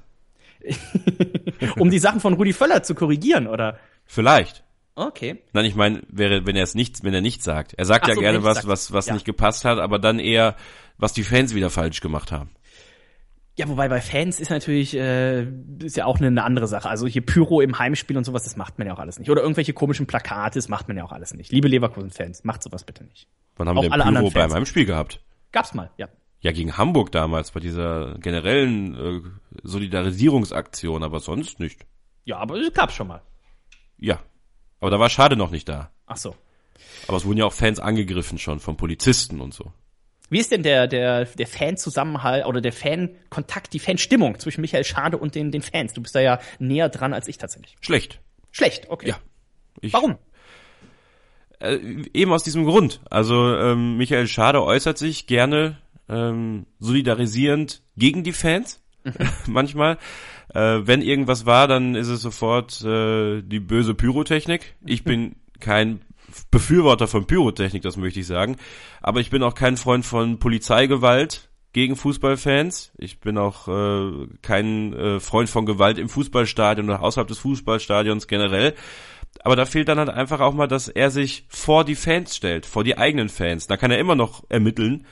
[1.79, 3.79] um die Sachen von Rudi Völler zu korrigieren, oder?
[4.05, 4.66] Vielleicht.
[4.97, 5.43] Okay.
[5.53, 7.75] Nein, ich meine, wäre, wenn er es nicht, wenn er nichts sagt.
[7.75, 9.07] Er sagt Ach ja so, gerne er was, nichts was, was.
[9.07, 9.15] Ja.
[9.15, 10.57] nicht gepasst hat, aber dann eher,
[10.97, 12.51] was die Fans wieder falsch gemacht haben.
[13.59, 15.47] Ja, wobei bei Fans ist natürlich äh,
[15.83, 16.89] ist ja auch eine, eine andere Sache.
[16.89, 19.31] Also hier Pyro im Heimspiel und sowas, das macht man ja auch alles nicht.
[19.31, 21.53] Oder irgendwelche komischen Plakate, das macht man ja auch alles nicht.
[21.53, 23.29] Liebe Leverkusen-Fans, macht sowas bitte nicht.
[23.57, 24.53] Wann haben Auch wir denn Pyro anderen bei Fans.
[24.53, 25.21] meinem Spiel gehabt?
[25.53, 26.09] Gab's mal, ja.
[26.41, 29.21] Ja, gegen Hamburg damals bei dieser generellen äh,
[29.63, 31.87] Solidarisierungsaktion, aber sonst nicht.
[32.25, 33.23] Ja, aber es gab's schon mal.
[33.99, 34.21] Ja.
[34.81, 35.91] Aber da war Schade noch nicht da.
[36.07, 36.35] Ach so.
[37.09, 39.73] Aber es wurden ja auch Fans angegriffen schon von Polizisten und so.
[40.29, 45.19] Wie ist denn der, der, der Fanzusammenhalt oder der Fankontakt, die Fanstimmung zwischen Michael Schade
[45.19, 45.93] und den, den Fans?
[45.93, 47.77] Du bist da ja näher dran als ich tatsächlich.
[47.81, 48.21] Schlecht.
[48.51, 49.11] Schlecht, okay.
[49.11, 49.19] Ja.
[49.81, 50.19] Ich, Warum?
[51.61, 51.79] Äh,
[52.13, 53.01] eben aus diesem Grund.
[53.09, 58.83] Also ähm, Michael Schade äußert sich gerne ähm, solidarisierend gegen die Fans.
[59.47, 59.99] Manchmal.
[60.57, 64.75] Äh, wenn irgendwas war, dann ist es sofort äh, die böse Pyrotechnik.
[64.87, 66.01] Ich bin kein
[66.51, 68.57] Befürworter von Pyrotechnik, das möchte ich sagen.
[69.03, 72.93] Aber ich bin auch kein Freund von Polizeigewalt gegen Fußballfans.
[72.97, 78.27] Ich bin auch äh, kein äh, Freund von Gewalt im Fußballstadion oder außerhalb des Fußballstadions
[78.27, 78.75] generell.
[79.45, 82.65] Aber da fehlt dann halt einfach auch mal, dass er sich vor die Fans stellt,
[82.65, 83.67] vor die eigenen Fans.
[83.67, 85.05] Da kann er immer noch ermitteln.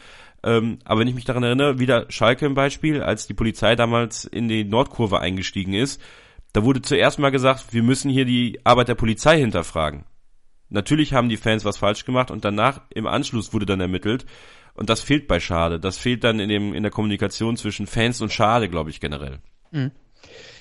[0.45, 4.27] Ähm, aber wenn ich mich daran erinnere, wieder Schalke im Beispiel, als die Polizei damals
[4.27, 6.01] in die Nordkurve eingestiegen ist,
[6.53, 10.05] da wurde zuerst mal gesagt, wir müssen hier die Arbeit der Polizei hinterfragen.
[10.69, 14.27] Natürlich haben die Fans was falsch gemacht und danach im Anschluss wurde dann ermittelt.
[14.75, 15.81] Und das fehlt bei Schade.
[15.81, 19.41] Das fehlt dann in, dem, in der Kommunikation zwischen Fans und Schade, glaube ich, generell.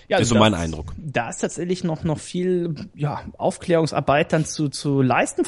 [0.07, 0.93] Ja, Das ist so mein Eindruck.
[0.97, 5.43] Da ist tatsächlich noch, noch viel ja, Aufklärungsarbeit dann zu, zu leisten.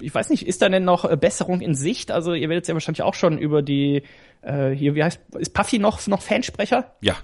[0.00, 2.10] Ich weiß nicht, ist da denn noch äh, Besserung in Sicht?
[2.10, 4.02] Also ihr werdet ja wahrscheinlich auch schon über die,
[4.42, 6.96] äh, hier, wie heißt, ist Puffy noch, noch Fansprecher?
[7.00, 7.16] Ja.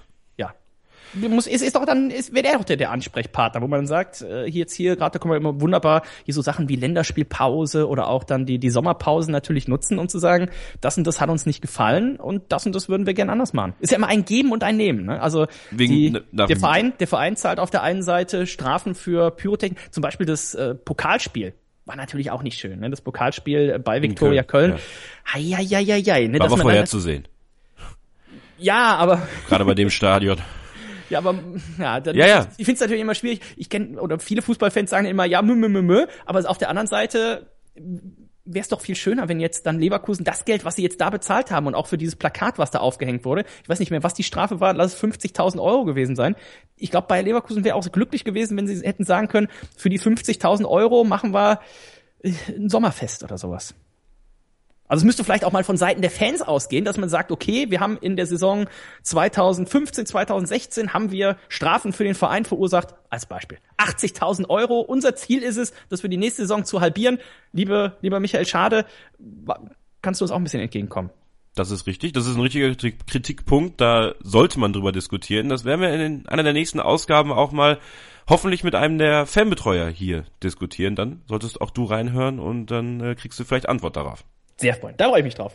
[1.21, 1.29] Ja.
[1.29, 4.21] Muss, ist, ist doch dann, ist, wäre der doch der, der Ansprechpartner, wo man sagt,
[4.21, 7.87] äh, hier jetzt hier, gerade da können wir immer wunderbar hier so Sachen wie Länderspielpause
[7.87, 10.49] oder auch dann die, die Sommerpausen natürlich nutzen, um zu sagen,
[10.81, 13.53] das und das hat uns nicht gefallen und das und das würden wir gern anders
[13.53, 13.73] machen.
[13.79, 15.05] Ist ja immer ein Geben und ein Nehmen.
[15.05, 15.21] Ne?
[15.21, 19.31] Also Wegen- die, ne- der Verein, der Verein zahlt auf der einen Seite Strafen für
[19.31, 21.53] Pyrotechnik, zum Beispiel das äh, Pokalspiel.
[21.85, 22.89] War natürlich auch nicht schön, ne?
[22.89, 24.81] Das Pokalspiel bei Viktoria Köln, Köln.
[25.31, 26.39] Heieieiei, ne?
[26.39, 27.27] War aber man vorherzusehen.
[28.57, 30.37] Ja, aber Gerade bei dem Stadion.
[31.09, 31.35] Ja, aber
[31.79, 32.47] ja, dann, Ja, ja.
[32.57, 33.41] ich finde es natürlich immer schwierig.
[33.57, 36.69] Ich kenne oder viele Fußballfans sagen immer ja, mü, mü, mü, mü, aber auf der
[36.69, 37.47] anderen Seite
[38.45, 41.09] wäre es doch viel schöner, wenn jetzt dann Leverkusen das Geld, was sie jetzt da
[41.09, 44.03] bezahlt haben und auch für dieses Plakat, was da aufgehängt wurde, ich weiß nicht mehr,
[44.03, 46.35] was die Strafe war, lass es 50.000 Euro gewesen sein.
[46.77, 49.89] Ich glaube, bei Leverkusen wäre auch so glücklich gewesen, wenn sie hätten sagen können, für
[49.89, 51.59] die 50.000 Euro machen wir
[52.21, 53.73] äh, ein Sommerfest oder sowas.
[54.87, 57.71] Also es müsste vielleicht auch mal von Seiten der Fans ausgehen, dass man sagt, okay,
[57.71, 58.67] wir haben in der Saison
[59.01, 63.57] 2015, 2016 haben wir Strafen für den Verein verursacht, als Beispiel.
[63.77, 64.81] 80.000 Euro.
[64.81, 67.17] Unser Ziel ist es, dass wir die nächste Saison zu halbieren.
[67.51, 68.85] Liebe, lieber Michael Schade,
[70.01, 71.09] kannst du uns auch ein bisschen entgegenkommen?
[71.55, 72.11] Das ist richtig.
[72.13, 73.79] Das ist ein richtiger Kritik- Kritikpunkt.
[73.79, 75.49] Da sollte man drüber diskutieren.
[75.49, 77.79] Das werden wir in einer der nächsten Ausgaben auch mal
[78.27, 80.95] hoffentlich mit einem der Fanbetreuer hier diskutieren.
[80.95, 84.25] Dann solltest auch du reinhören und dann äh, kriegst du vielleicht Antwort darauf.
[84.57, 84.97] Sehr freundlich.
[84.97, 85.53] Da freue ich mich drauf.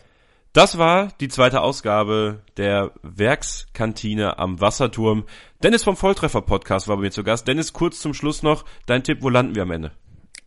[0.52, 5.24] Das war die zweite Ausgabe der Werkskantine am Wasserturm.
[5.62, 7.46] Dennis vom Volltreffer Podcast war bei mir zu Gast.
[7.46, 9.92] Dennis, kurz zum Schluss noch dein Tipp, wo landen wir am Ende?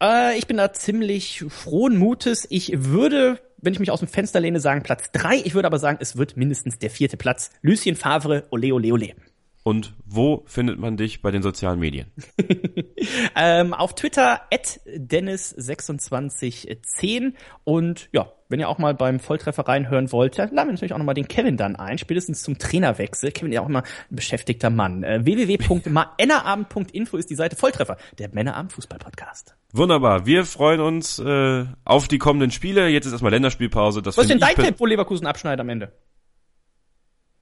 [0.02, 2.46] Äh, ich bin da ziemlich frohen Mutes.
[2.50, 5.38] Ich würde, wenn ich mich aus dem Fenster lehne, sagen Platz drei.
[5.38, 7.52] Ich würde aber sagen, es wird mindestens der vierte Platz.
[7.62, 9.16] Lucien Favre, ole, ole, ole.
[9.64, 12.12] Und wo findet man dich bei den sozialen Medien?
[13.36, 17.34] Ähm, auf Twitter at Dennis2610
[17.64, 21.00] und ja, wenn ihr auch mal beim Volltreffer reinhören wollt, dann laden wir natürlich auch
[21.00, 23.32] nochmal den Kevin dann ein, spätestens zum Trainerwechsel.
[23.32, 25.04] Kevin ist ja auch immer ein beschäftigter Mann.
[25.04, 29.58] Äh, www.männerabend.info ist die Seite Volltreffer, der Männerabend Fußball-Podcast.
[29.74, 30.26] Wunderbar.
[30.26, 32.88] Wir freuen uns äh, auf die kommenden Spiele.
[32.88, 34.02] Jetzt ist erstmal Länderspielpause.
[34.02, 35.92] Das Was ist denn dein Tipp, wo Leverkusen abschneidet am Ende?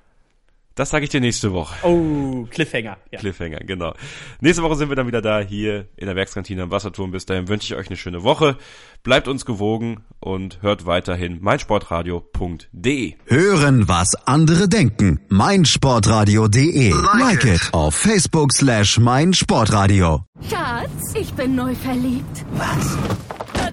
[0.77, 1.87] Das sage ich dir nächste Woche.
[1.87, 2.97] Oh, Cliffhanger.
[3.12, 3.21] Ja.
[3.21, 3.95] Cliffhanger, genau.
[4.41, 7.12] Nächste Woche sind wir dann wieder da hier in der Werkskantine am Wasserturm.
[7.12, 8.57] Bis dahin wünsche ich euch eine schöne Woche.
[9.05, 13.15] Bleibt uns gewogen und hört weiterhin meinsportradio.de.
[13.27, 15.21] Hören, was andere denken.
[15.29, 16.93] meinsportradio.de.
[17.21, 20.25] Like it auf Facebook slash meinsportradio.
[20.51, 22.45] Schatz, ich bin neu verliebt.
[22.55, 22.99] Was?